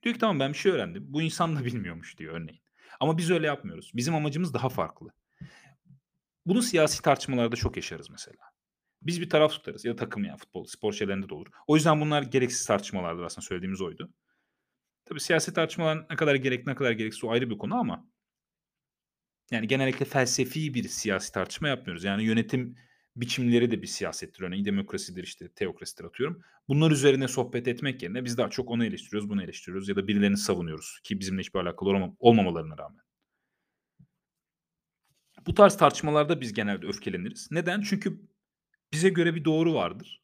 Diyor 0.03 0.13
ki 0.13 0.19
tamam 0.19 0.39
ben 0.39 0.53
bir 0.53 0.57
şey 0.57 0.71
öğrendim. 0.71 1.05
Bu 1.07 1.21
insan 1.21 1.55
da 1.55 1.65
bilmiyormuş 1.65 2.17
diyor 2.17 2.33
örneğin. 2.33 2.61
Ama 2.99 3.17
biz 3.17 3.31
öyle 3.31 3.47
yapmıyoruz. 3.47 3.91
Bizim 3.95 4.15
amacımız 4.15 4.53
daha 4.53 4.69
farklı. 4.69 5.09
Bunu 6.45 6.61
siyasi 6.61 7.01
tartışmalarda 7.01 7.55
çok 7.55 7.75
yaşarız 7.75 8.09
mesela. 8.09 8.37
Biz 9.01 9.21
bir 9.21 9.29
taraf 9.29 9.51
tutarız 9.51 9.85
ya 9.85 9.93
da 9.93 9.95
takım 9.95 10.23
yani 10.23 10.37
futbol, 10.37 10.65
spor 10.65 10.93
şeylerinde 10.93 11.29
de 11.29 11.33
olur. 11.33 11.47
O 11.67 11.75
yüzden 11.75 12.01
bunlar 12.01 12.23
gereksiz 12.23 12.65
tartışmalardır 12.65 13.23
aslında 13.23 13.45
söylediğimiz 13.45 13.81
oydu. 13.81 14.13
Tabii 15.05 15.19
siyasi 15.19 15.53
tartışmalar 15.53 16.05
ne 16.09 16.15
kadar 16.15 16.35
gerek 16.35 16.67
ne 16.67 16.75
kadar 16.75 16.91
gereksiz 16.91 17.23
o 17.23 17.31
ayrı 17.31 17.49
bir 17.49 17.57
konu 17.57 17.75
ama 17.75 18.07
yani 19.51 19.67
genellikle 19.67 20.05
felsefi 20.05 20.73
bir 20.73 20.87
siyasi 20.87 21.31
tartışma 21.31 21.67
yapmıyoruz. 21.67 22.03
Yani 22.03 22.23
yönetim 22.23 22.75
biçimleri 23.21 23.71
de 23.71 23.81
bir 23.81 23.87
siyasettir. 23.87 24.41
Örneğin 24.43 24.65
demokrasidir 24.65 25.23
işte 25.23 25.49
teokrasidir 25.49 26.03
atıyorum. 26.03 26.41
Bunlar 26.67 26.91
üzerine 26.91 27.27
sohbet 27.27 27.67
etmek 27.67 28.03
yerine 28.03 28.25
biz 28.25 28.37
daha 28.37 28.49
çok 28.49 28.69
onu 28.69 28.85
eleştiriyoruz, 28.85 29.29
bunu 29.29 29.43
eleştiriyoruz 29.43 29.89
ya 29.89 29.95
da 29.95 30.07
birilerini 30.07 30.37
savunuyoruz 30.37 30.99
ki 31.03 31.19
bizimle 31.19 31.41
hiçbir 31.41 31.59
alakalı 31.59 31.89
olmam- 31.89 32.15
olmamalarına 32.19 32.77
rağmen. 32.77 33.01
Bu 35.47 35.53
tarz 35.53 35.77
tartışmalarda 35.77 36.41
biz 36.41 36.53
genelde 36.53 36.87
öfkeleniriz. 36.87 37.47
Neden? 37.51 37.81
Çünkü 37.81 38.21
bize 38.93 39.09
göre 39.09 39.35
bir 39.35 39.45
doğru 39.45 39.73
vardır. 39.73 40.21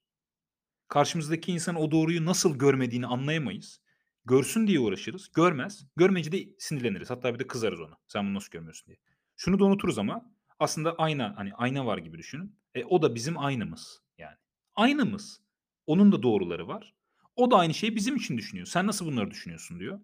Karşımızdaki 0.88 1.52
insan 1.52 1.76
o 1.76 1.92
doğruyu 1.92 2.26
nasıl 2.26 2.58
görmediğini 2.60 3.08
anlayamayız. 3.08 3.82
Görsün 4.26 4.68
diye 4.68 4.80
uğraşırız. 4.80 5.32
Görmez. 5.36 5.88
Görmeyince 5.96 6.32
de 6.32 6.50
sinirleniriz. 6.60 7.10
Hatta 7.10 7.34
bir 7.34 7.40
de 7.40 7.48
kızarız 7.48 7.82
ona. 7.82 7.98
Sen 8.08 8.26
bunu 8.26 8.34
nasıl 8.34 8.52
görmüyorsun 8.52 8.88
diye. 8.88 8.98
Şunu 9.38 9.60
da 9.60 9.66
unuturuz 9.66 9.98
ama 9.98 10.32
aslında 10.60 10.96
ayna 10.96 11.34
hani 11.38 11.54
ayna 11.54 11.86
var 11.86 11.98
gibi 11.98 12.18
düşünün. 12.18 12.56
E, 12.76 12.84
o 12.86 13.02
da 13.02 13.16
bizim 13.16 13.40
aynamız 13.40 14.02
yani. 14.18 14.38
Aynamız. 14.76 15.42
Onun 15.88 16.12
da 16.12 16.24
doğruları 16.24 16.68
var. 16.68 16.94
O 17.36 17.52
da 17.52 17.58
aynı 17.58 17.74
şeyi 17.74 17.96
bizim 17.96 18.16
için 18.16 18.38
düşünüyor. 18.38 18.68
Sen 18.68 18.88
nasıl 18.88 19.06
bunları 19.06 19.32
düşünüyorsun 19.32 19.80
diyor. 19.80 20.00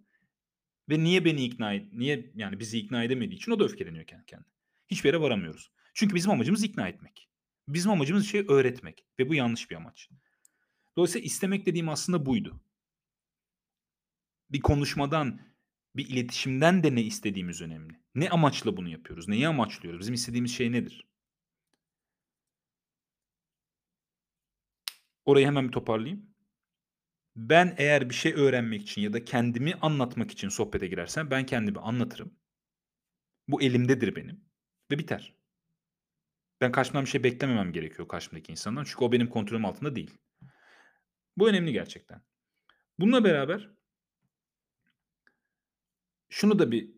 Ve 0.90 1.00
niye 1.00 1.26
beni 1.26 1.44
ikna 1.44 1.74
et, 1.74 1.94
niye 1.94 2.32
yani 2.36 2.60
bizi 2.60 2.80
ikna 2.80 3.04
edemediği 3.04 3.38
için 3.38 3.52
o 3.52 3.60
da 3.60 3.64
öfkeleniyor 3.64 4.06
kendi 4.06 4.26
kendine. 4.26 4.48
Hiçbir 4.88 5.10
yere 5.10 5.22
varamıyoruz. 5.22 5.72
Çünkü 5.94 6.16
bizim 6.16 6.32
amacımız 6.32 6.64
ikna 6.64 6.88
etmek. 6.88 7.30
Bizim 7.68 7.92
amacımız 7.92 8.28
şey 8.28 8.46
öğretmek 8.48 9.06
ve 9.20 9.30
bu 9.30 9.36
yanlış 9.36 9.72
bir 9.72 9.76
amaç. 9.76 10.10
Dolayısıyla 10.98 11.26
istemek 11.26 11.66
dediğim 11.66 11.90
aslında 11.90 12.26
buydu. 12.26 12.62
Bir 14.50 14.60
konuşmadan, 14.60 15.42
bir 15.96 16.10
iletişimden 16.10 16.84
de 16.84 16.96
ne 16.96 17.04
istediğimiz 17.04 17.62
önemli. 17.62 17.94
Ne 18.16 18.30
amaçla 18.30 18.78
bunu 18.78 18.90
yapıyoruz? 18.90 19.28
Neyi 19.28 19.48
amaçlıyoruz? 19.48 20.00
Bizim 20.00 20.14
istediğimiz 20.14 20.56
şey 20.56 20.72
nedir? 20.72 21.08
Orayı 25.26 25.46
hemen 25.46 25.68
bir 25.68 25.72
toparlayayım. 25.72 26.30
Ben 27.36 27.76
eğer 27.78 28.10
bir 28.10 28.16
şey 28.16 28.34
öğrenmek 28.34 28.82
için 28.82 29.02
ya 29.02 29.14
da 29.14 29.26
kendimi 29.26 29.74
anlatmak 29.74 30.32
için 30.32 30.50
sohbete 30.50 30.88
girersem 30.88 31.32
ben 31.32 31.46
kendimi 31.46 31.80
anlatırım. 31.80 32.34
Bu 33.48 33.62
elimdedir 33.62 34.16
benim 34.16 34.46
ve 34.92 35.00
biter. 35.00 35.36
Ben 36.62 36.72
karşımdan 36.72 37.06
bir 37.06 37.10
şey 37.10 37.24
beklememem 37.24 37.72
gerekiyor 37.72 38.08
karşımdaki 38.08 38.52
insandan. 38.52 38.84
Çünkü 38.84 39.06
o 39.06 39.12
benim 39.12 39.28
kontrolüm 39.30 39.66
altında 39.66 39.96
değil. 39.96 40.18
Bu 41.38 41.50
önemli 41.50 41.74
gerçekten. 41.74 42.22
Bununla 43.00 43.24
beraber 43.24 43.70
şunu 46.30 46.60
da 46.60 46.72
bir 46.72 46.90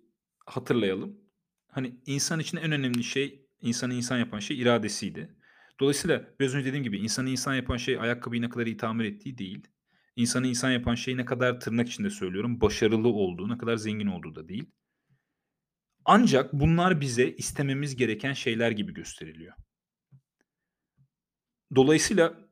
hatırlayalım. 0.46 1.22
hani, 1.68 1.96
insan 2.06 2.40
için 2.40 2.58
en 2.58 2.72
önemli 2.72 3.04
şey, 3.04 3.46
insanı 3.62 3.94
insan 3.94 4.18
yapan 4.18 4.40
şey 4.40 4.62
iradesiydi. 4.62 5.36
Dolayısıyla 5.82 6.26
biraz 6.40 6.56
önce 6.56 6.66
dediğim 6.66 6.84
gibi 6.84 6.98
insanı 6.98 7.30
insan 7.30 7.56
yapan 7.56 7.78
şey 7.78 8.00
ayakkabıyı 8.00 8.42
ne 8.42 8.50
kadar 8.50 8.66
iyi 8.66 8.78
tamir 8.78 9.06
ettiği 9.06 9.38
değil. 9.38 9.68
İnsanı 10.16 10.48
insan 10.48 10.72
yapan 10.72 10.96
şey 10.96 11.18
ne 11.18 11.26
kadar 11.26 11.60
tırnak 11.60 11.90
içinde 11.90 12.10
söylüyorum, 12.10 12.62
başarılı 12.62 13.08
olduğu, 13.08 13.50
ne 13.50 13.58
kadar 13.58 13.76
zengin 13.76 14.08
olduğu 14.08 14.36
da 14.36 14.48
değil. 14.48 14.72
Ancak 16.06 16.54
bunlar 16.54 17.02
bize 17.02 17.32
istememiz 17.32 17.96
gereken 17.96 18.34
şeyler 18.34 18.72
gibi 18.72 18.94
gösteriliyor. 18.94 19.54
Dolayısıyla 21.76 22.50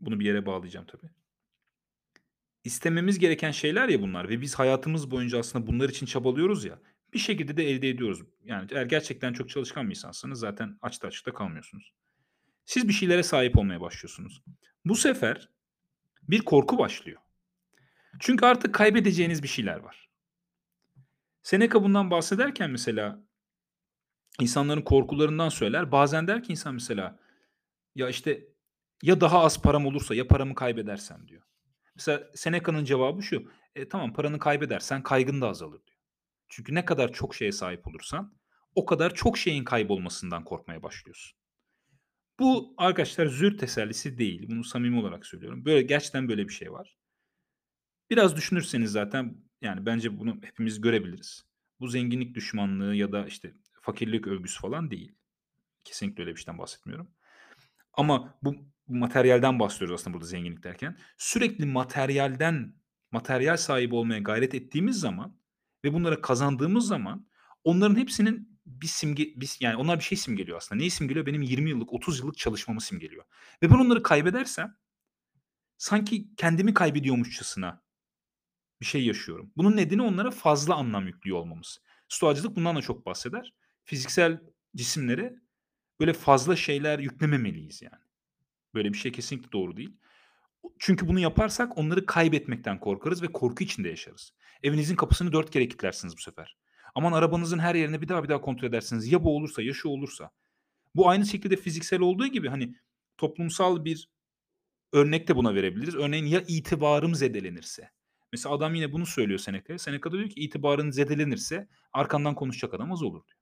bunu 0.00 0.20
bir 0.20 0.24
yere 0.24 0.46
bağlayacağım 0.46 0.86
tabii. 0.86 1.10
İstememiz 2.64 3.18
gereken 3.18 3.50
şeyler 3.50 3.88
ya 3.88 4.02
bunlar 4.02 4.28
ve 4.28 4.40
biz 4.40 4.54
hayatımız 4.54 5.10
boyunca 5.10 5.38
aslında 5.38 5.66
bunlar 5.66 5.88
için 5.88 6.06
çabalıyoruz 6.06 6.64
ya, 6.64 6.78
bir 7.12 7.18
şekilde 7.18 7.56
de 7.56 7.70
elde 7.70 7.88
ediyoruz. 7.88 8.20
Yani 8.44 8.68
eğer 8.72 8.86
gerçekten 8.86 9.32
çok 9.32 9.48
çalışkan 9.48 9.84
bir 9.86 9.90
insansanız 9.90 10.38
zaten 10.40 10.78
açta 10.82 11.08
açıkta 11.08 11.32
kalmıyorsunuz. 11.32 11.92
Siz 12.64 12.88
bir 12.88 12.92
şeylere 12.92 13.22
sahip 13.22 13.58
olmaya 13.58 13.80
başlıyorsunuz. 13.80 14.42
Bu 14.84 14.96
sefer 14.96 15.48
bir 16.22 16.40
korku 16.40 16.78
başlıyor. 16.78 17.20
Çünkü 18.20 18.46
artık 18.46 18.74
kaybedeceğiniz 18.74 19.42
bir 19.42 19.48
şeyler 19.48 19.76
var. 19.76 20.08
Seneca 21.42 21.82
bundan 21.82 22.10
bahsederken 22.10 22.70
mesela 22.70 23.24
insanların 24.40 24.82
korkularından 24.82 25.48
söyler. 25.48 25.92
Bazen 25.92 26.26
der 26.26 26.42
ki 26.42 26.52
insan 26.52 26.74
mesela 26.74 27.18
ya 27.94 28.08
işte 28.08 28.44
ya 29.02 29.20
daha 29.20 29.40
az 29.40 29.62
param 29.62 29.86
olursa 29.86 30.14
ya 30.14 30.28
paramı 30.28 30.54
kaybedersem 30.54 31.28
diyor. 31.28 31.42
Mesela 31.94 32.30
Seneca'nın 32.34 32.84
cevabı 32.84 33.22
şu. 33.22 33.50
E, 33.74 33.88
tamam 33.88 34.12
paranı 34.12 34.38
kaybedersen 34.38 35.02
kaygın 35.02 35.40
da 35.40 35.48
azalır 35.48 35.86
diyor. 35.86 35.98
Çünkü 36.48 36.74
ne 36.74 36.84
kadar 36.84 37.12
çok 37.12 37.34
şeye 37.34 37.52
sahip 37.52 37.88
olursan 37.88 38.34
o 38.74 38.86
kadar 38.86 39.14
çok 39.14 39.38
şeyin 39.38 39.64
kaybolmasından 39.64 40.44
korkmaya 40.44 40.82
başlıyorsun. 40.82 41.38
Bu 42.42 42.74
arkadaşlar 42.76 43.26
zür 43.26 43.58
tesellisi 43.58 44.18
değil. 44.18 44.48
Bunu 44.48 44.64
samimi 44.64 44.98
olarak 44.98 45.26
söylüyorum. 45.26 45.64
Böyle 45.64 45.82
gerçekten 45.82 46.28
böyle 46.28 46.48
bir 46.48 46.52
şey 46.52 46.72
var. 46.72 46.96
Biraz 48.10 48.36
düşünürseniz 48.36 48.92
zaten 48.92 49.36
yani 49.60 49.86
bence 49.86 50.18
bunu 50.18 50.40
hepimiz 50.42 50.80
görebiliriz. 50.80 51.44
Bu 51.80 51.88
zenginlik 51.88 52.34
düşmanlığı 52.34 52.94
ya 52.94 53.12
da 53.12 53.26
işte 53.26 53.54
fakirlik 53.82 54.26
övgüsü 54.26 54.60
falan 54.60 54.90
değil. 54.90 55.14
Kesinlikle 55.84 56.22
öyle 56.22 56.34
bir 56.34 56.40
şeyden 56.40 56.58
bahsetmiyorum. 56.58 57.10
Ama 57.92 58.38
bu 58.42 58.54
materyalden 58.86 59.58
bahsediyoruz 59.58 60.00
aslında 60.00 60.14
burada 60.14 60.26
zenginlik 60.26 60.62
derken. 60.62 60.98
Sürekli 61.18 61.66
materyalden, 61.66 62.74
materyal 63.10 63.56
sahibi 63.56 63.94
olmaya 63.94 64.18
gayret 64.18 64.54
ettiğimiz 64.54 65.00
zaman 65.00 65.38
ve 65.84 65.92
bunları 65.92 66.22
kazandığımız 66.22 66.86
zaman 66.86 67.26
onların 67.64 67.96
hepsinin 67.96 68.51
bir 68.66 68.86
simge 68.86 69.24
bir, 69.24 69.56
yani 69.60 69.76
onlar 69.76 69.98
bir 69.98 70.04
şey 70.04 70.18
simgeliyor 70.18 70.56
aslında. 70.56 70.78
Neyi 70.78 70.90
simgeliyor? 70.90 71.26
Benim 71.26 71.42
20 71.42 71.70
yıllık, 71.70 71.92
30 71.92 72.18
yıllık 72.18 72.38
çalışmamı 72.38 72.80
simgeliyor. 72.80 73.24
Ve 73.62 73.70
ben 73.70 73.74
onları 73.74 74.02
kaybedersem 74.02 74.76
sanki 75.78 76.34
kendimi 76.36 76.74
kaybediyormuşçasına 76.74 77.82
bir 78.80 78.86
şey 78.86 79.04
yaşıyorum. 79.04 79.52
Bunun 79.56 79.76
nedeni 79.76 80.02
onlara 80.02 80.30
fazla 80.30 80.74
anlam 80.74 81.06
yüklüyor 81.06 81.38
olmamız. 81.38 81.80
Stoacılık 82.08 82.56
bundan 82.56 82.76
da 82.76 82.82
çok 82.82 83.06
bahseder. 83.06 83.54
Fiziksel 83.84 84.40
cisimlere 84.76 85.34
böyle 86.00 86.12
fazla 86.12 86.56
şeyler 86.56 86.98
yüklememeliyiz 86.98 87.82
yani. 87.82 88.02
Böyle 88.74 88.92
bir 88.92 88.98
şey 88.98 89.12
kesinlikle 89.12 89.52
doğru 89.52 89.76
değil. 89.76 89.96
Çünkü 90.78 91.08
bunu 91.08 91.20
yaparsak 91.20 91.78
onları 91.78 92.06
kaybetmekten 92.06 92.80
korkarız 92.80 93.22
ve 93.22 93.32
korku 93.32 93.64
içinde 93.64 93.88
yaşarız. 93.88 94.32
Evinizin 94.62 94.96
kapısını 94.96 95.32
dört 95.32 95.50
kere 95.50 95.68
kilitlersiniz 95.68 96.16
bu 96.16 96.20
sefer. 96.20 96.56
Aman 96.94 97.12
arabanızın 97.12 97.58
her 97.58 97.74
yerine 97.74 98.02
bir 98.02 98.08
daha 98.08 98.24
bir 98.24 98.28
daha 98.28 98.40
kontrol 98.40 98.68
edersiniz. 98.68 99.12
Ya 99.12 99.24
bu 99.24 99.36
olursa 99.36 99.62
ya 99.62 99.74
şu 99.74 99.88
olursa. 99.88 100.30
Bu 100.94 101.08
aynı 101.08 101.26
şekilde 101.26 101.56
fiziksel 101.56 102.00
olduğu 102.00 102.26
gibi 102.26 102.48
hani 102.48 102.74
toplumsal 103.18 103.84
bir 103.84 104.08
örnek 104.92 105.28
de 105.28 105.36
buna 105.36 105.54
verebiliriz. 105.54 105.94
Örneğin 105.94 106.26
ya 106.26 106.42
itibarım 106.48 107.14
zedelenirse. 107.14 107.90
Mesela 108.32 108.54
adam 108.54 108.74
yine 108.74 108.92
bunu 108.92 109.06
söylüyor 109.06 109.38
Seneca'ya. 109.38 109.78
Seneca 109.78 110.12
diyor 110.12 110.28
ki 110.28 110.40
itibarın 110.40 110.90
zedelenirse 110.90 111.68
arkandan 111.92 112.34
konuşacak 112.34 112.74
adam 112.74 112.92
az 112.92 113.02
olur 113.02 113.26
diyor. 113.26 113.38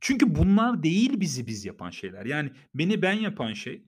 Çünkü 0.00 0.34
bunlar 0.34 0.82
değil 0.82 1.20
bizi 1.20 1.46
biz 1.46 1.64
yapan 1.64 1.90
şeyler. 1.90 2.26
Yani 2.26 2.50
beni 2.74 3.02
ben 3.02 3.12
yapan 3.12 3.52
şey 3.52 3.84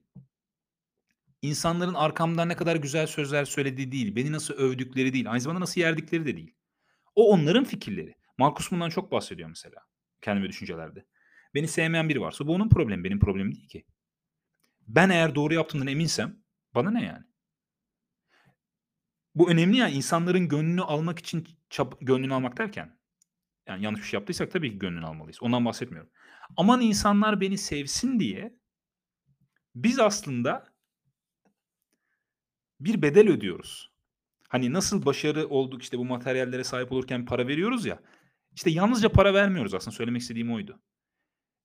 insanların 1.41 1.93
arkamdan 1.93 2.49
ne 2.49 2.55
kadar 2.55 2.75
güzel 2.75 3.07
sözler 3.07 3.45
söylediği 3.45 3.91
değil, 3.91 4.15
beni 4.15 4.31
nasıl 4.31 4.53
övdükleri 4.53 5.13
değil, 5.13 5.31
aynı 5.31 5.41
zamanda 5.41 5.61
nasıl 5.61 5.81
yerdikleri 5.81 6.25
de 6.25 6.37
değil. 6.37 6.55
O 7.19 7.29
onların 7.29 7.63
fikirleri. 7.63 8.15
Markus 8.37 8.71
bundan 8.71 8.89
çok 8.89 9.11
bahsediyor 9.11 9.49
mesela 9.49 9.81
kendime 10.21 10.49
düşüncelerde. 10.49 11.05
Beni 11.55 11.67
sevmeyen 11.67 12.09
biri 12.09 12.21
varsa 12.21 12.47
bu 12.47 12.53
onun 12.53 12.69
problemi, 12.69 13.03
benim 13.03 13.19
problemim 13.19 13.55
değil 13.55 13.67
ki. 13.67 13.85
Ben 14.87 15.09
eğer 15.09 15.35
doğru 15.35 15.53
yaptığımdan 15.53 15.87
eminsem 15.87 16.43
bana 16.75 16.91
ne 16.91 17.05
yani? 17.05 17.25
Bu 19.35 19.51
önemli 19.51 19.77
ya 19.77 19.87
insanların 19.87 20.47
gönlünü 20.47 20.81
almak 20.81 21.19
için 21.19 21.47
çab 21.69 21.91
gönlünü 22.01 22.33
almak 22.33 22.57
derken 22.57 22.99
yani 23.67 23.83
yanlış 23.83 24.01
bir 24.01 24.07
şey 24.07 24.17
yaptıysak 24.17 24.51
tabii 24.51 24.71
ki 24.71 24.79
gönlünü 24.79 25.05
almalıyız. 25.05 25.43
Ondan 25.43 25.65
bahsetmiyorum. 25.65 26.11
Aman 26.57 26.81
insanlar 26.81 27.41
beni 27.41 27.57
sevsin 27.57 28.19
diye 28.19 28.59
biz 29.75 29.99
aslında 29.99 30.73
bir 32.79 33.01
bedel 33.01 33.29
ödüyoruz. 33.29 33.88
Hani 34.49 34.73
nasıl 34.73 35.05
başarı 35.05 35.47
olduk 35.47 35.83
işte 35.83 35.97
bu 35.97 36.05
materyallere 36.05 36.63
sahip 36.63 36.91
olurken 36.91 37.25
para 37.25 37.47
veriyoruz 37.47 37.85
ya. 37.85 37.99
İşte 38.55 38.69
yalnızca 38.69 39.09
para 39.09 39.33
vermiyoruz 39.33 39.73
aslında 39.73 39.95
söylemek 39.95 40.21
istediğim 40.21 40.53
oydu. 40.53 40.81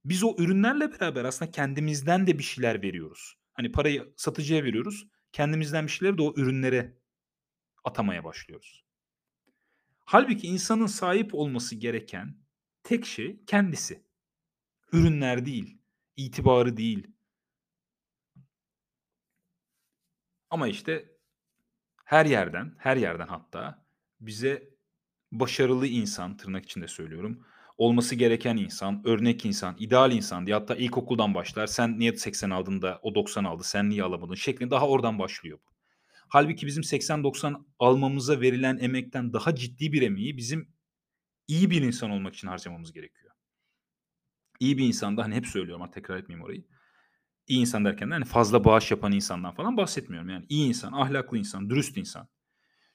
Biz 0.04 0.24
o 0.24 0.36
ürünlerle 0.38 0.92
beraber 0.92 1.24
aslında 1.24 1.50
kendimizden 1.50 2.26
de 2.26 2.38
bir 2.38 2.42
şeyler 2.42 2.82
veriyoruz. 2.82 3.34
Hani 3.52 3.72
parayı 3.72 4.14
satıcıya 4.16 4.64
veriyoruz. 4.64 5.06
Kendimizden 5.32 5.86
bir 5.86 5.90
şeyleri 5.90 6.18
de 6.18 6.22
o 6.22 6.34
ürünlere 6.36 6.98
atamaya 7.84 8.24
başlıyoruz. 8.24 8.84
Halbuki 10.04 10.46
insanın 10.46 10.86
sahip 10.86 11.34
olması 11.34 11.76
gereken 11.76 12.38
tek 12.82 13.06
şey 13.06 13.44
kendisi. 13.46 14.04
Ürünler 14.92 15.46
değil, 15.46 15.78
itibarı 16.16 16.76
değil. 16.76 17.06
Ama 20.50 20.68
işte 20.68 21.13
her 22.04 22.26
yerden, 22.26 22.74
her 22.78 22.96
yerden 22.96 23.26
hatta 23.26 23.86
bize 24.20 24.70
başarılı 25.32 25.86
insan 25.86 26.36
tırnak 26.36 26.64
içinde 26.64 26.88
söylüyorum. 26.88 27.46
Olması 27.78 28.14
gereken 28.14 28.56
insan, 28.56 29.02
örnek 29.04 29.46
insan, 29.46 29.76
ideal 29.78 30.12
insan 30.12 30.46
diye 30.46 30.56
hatta 30.56 30.76
ilkokuldan 30.76 31.34
başlar. 31.34 31.66
Sen 31.66 31.98
niye 31.98 32.16
80 32.16 32.50
aldın 32.50 32.82
da 32.82 33.00
o 33.02 33.14
90 33.14 33.44
aldı, 33.44 33.64
sen 33.64 33.90
niye 33.90 34.02
alamadın 34.02 34.34
şeklinde 34.34 34.70
daha 34.70 34.88
oradan 34.88 35.18
başlıyor 35.18 35.58
bu. 35.66 35.74
Halbuki 36.28 36.66
bizim 36.66 36.82
80-90 36.82 37.64
almamıza 37.78 38.40
verilen 38.40 38.78
emekten 38.78 39.32
daha 39.32 39.54
ciddi 39.54 39.92
bir 39.92 40.02
emeği 40.02 40.36
bizim 40.36 40.68
iyi 41.48 41.70
bir 41.70 41.82
insan 41.82 42.10
olmak 42.10 42.34
için 42.34 42.48
harcamamız 42.48 42.92
gerekiyor. 42.92 43.32
İyi 44.60 44.78
bir 44.78 44.86
insan 44.86 45.16
da 45.16 45.24
hani 45.24 45.34
hep 45.34 45.46
söylüyorum 45.46 45.82
ama 45.82 45.90
tekrar 45.90 46.16
etmeyeyim 46.16 46.44
orayı. 46.44 46.64
İyi 47.46 47.60
insan 47.60 47.84
derken 47.84 48.10
de 48.10 48.14
hani 48.14 48.24
fazla 48.24 48.64
bağış 48.64 48.90
yapan 48.90 49.12
insandan 49.12 49.54
falan 49.54 49.76
bahsetmiyorum. 49.76 50.28
Yani 50.28 50.46
iyi 50.48 50.68
insan, 50.68 50.92
ahlaklı 50.92 51.38
insan, 51.38 51.70
dürüst 51.70 51.96
insan. 51.96 52.28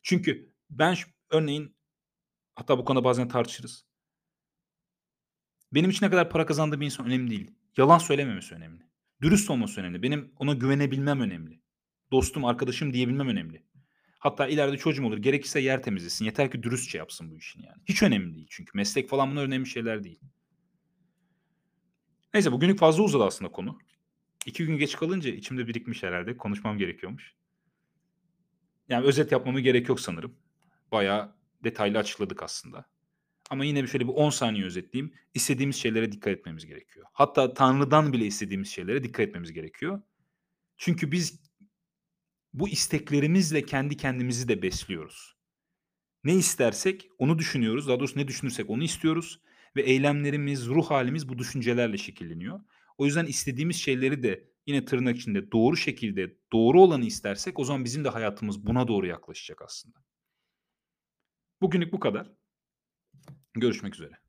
Çünkü 0.01 0.53
ben 0.69 0.93
şu, 0.93 1.09
örneğin 1.29 1.75
hatta 2.55 2.77
bu 2.77 2.85
konuda 2.85 3.03
bazen 3.03 3.27
tartışırız. 3.27 3.85
Benim 5.73 5.89
için 5.89 6.05
ne 6.05 6.09
kadar 6.09 6.29
para 6.29 6.45
kazandığı 6.45 6.79
bir 6.79 6.85
insan 6.85 7.05
önemli 7.05 7.31
değil. 7.31 7.51
Yalan 7.77 7.97
söylememesi 7.97 8.55
önemli. 8.55 8.83
Dürüst 9.21 9.49
olması 9.49 9.81
önemli. 9.81 10.03
Benim 10.03 10.33
ona 10.37 10.53
güvenebilmem 10.53 11.21
önemli 11.21 11.61
dostum, 12.11 12.45
arkadaşım 12.45 12.93
diyebilmem 12.93 13.27
önemli. 13.27 13.63
Hatta 14.19 14.47
ileride 14.47 14.77
çocuğum 14.77 15.05
olur. 15.05 15.17
Gerekirse 15.17 15.59
yer 15.59 15.83
temizlesin. 15.83 16.25
Yeter 16.25 16.51
ki 16.51 16.63
dürüstçe 16.63 16.97
yapsın 16.97 17.31
bu 17.31 17.37
işini 17.37 17.65
yani. 17.65 17.81
Hiç 17.85 18.03
önemli 18.03 18.35
değil 18.35 18.47
çünkü. 18.49 18.71
Meslek 18.73 19.09
falan 19.09 19.31
bunlar 19.31 19.43
önemli 19.43 19.67
şeyler 19.67 20.03
değil. 20.03 20.19
Neyse 22.33 22.51
bugünlük 22.51 22.79
fazla 22.79 23.03
uzadı 23.03 23.23
aslında 23.23 23.51
konu. 23.51 23.79
İki 24.45 24.65
gün 24.65 24.77
geç 24.77 24.95
kalınca 24.95 25.29
içimde 25.29 25.67
birikmiş 25.67 26.03
herhalde. 26.03 26.37
Konuşmam 26.37 26.77
gerekiyormuş. 26.77 27.33
Yani 28.89 29.05
özet 29.05 29.31
yapmamı 29.31 29.59
gerek 29.59 29.89
yok 29.89 29.99
sanırım. 29.99 30.35
Bayağı 30.91 31.35
detaylı 31.63 31.97
açıkladık 31.97 32.43
aslında. 32.43 32.85
Ama 33.49 33.65
yine 33.65 33.83
bir 33.83 33.87
şöyle 33.87 34.07
bir 34.07 34.13
10 34.13 34.29
saniye 34.29 34.65
özetleyeyim. 34.65 35.13
İstediğimiz 35.33 35.75
şeylere 35.75 36.11
dikkat 36.11 36.33
etmemiz 36.33 36.65
gerekiyor. 36.65 37.05
Hatta 37.13 37.53
Tanrı'dan 37.53 38.13
bile 38.13 38.25
istediğimiz 38.25 38.69
şeylere 38.69 39.03
dikkat 39.03 39.27
etmemiz 39.27 39.53
gerekiyor. 39.53 40.01
Çünkü 40.77 41.11
biz 41.11 41.39
bu 42.53 42.69
isteklerimizle 42.69 43.65
kendi 43.65 43.97
kendimizi 43.97 44.47
de 44.47 44.61
besliyoruz. 44.61 45.35
Ne 46.23 46.35
istersek 46.35 47.09
onu 47.17 47.39
düşünüyoruz. 47.39 47.87
Daha 47.87 47.99
doğrusu 47.99 48.19
ne 48.19 48.27
düşünürsek 48.27 48.69
onu 48.69 48.83
istiyoruz. 48.83 49.41
Ve 49.75 49.81
eylemlerimiz, 49.81 50.67
ruh 50.67 50.91
halimiz 50.91 51.29
bu 51.29 51.37
düşüncelerle 51.37 51.97
şekilleniyor. 51.97 52.59
O 52.99 53.05
yüzden 53.05 53.25
istediğimiz 53.25 53.75
şeyleri 53.75 54.23
de 54.23 54.49
yine 54.67 54.85
tırnak 54.85 55.17
içinde 55.17 55.51
doğru 55.51 55.77
şekilde 55.77 56.37
doğru 56.53 56.81
olanı 56.81 57.05
istersek 57.05 57.59
o 57.59 57.63
zaman 57.63 57.85
bizim 57.85 58.03
de 58.03 58.09
hayatımız 58.09 58.65
buna 58.65 58.87
doğru 58.87 59.07
yaklaşacak 59.07 59.61
aslında. 59.61 59.99
Bugünlük 61.61 61.93
bu 61.93 61.99
kadar. 61.99 62.31
Görüşmek 63.53 63.95
üzere. 63.95 64.28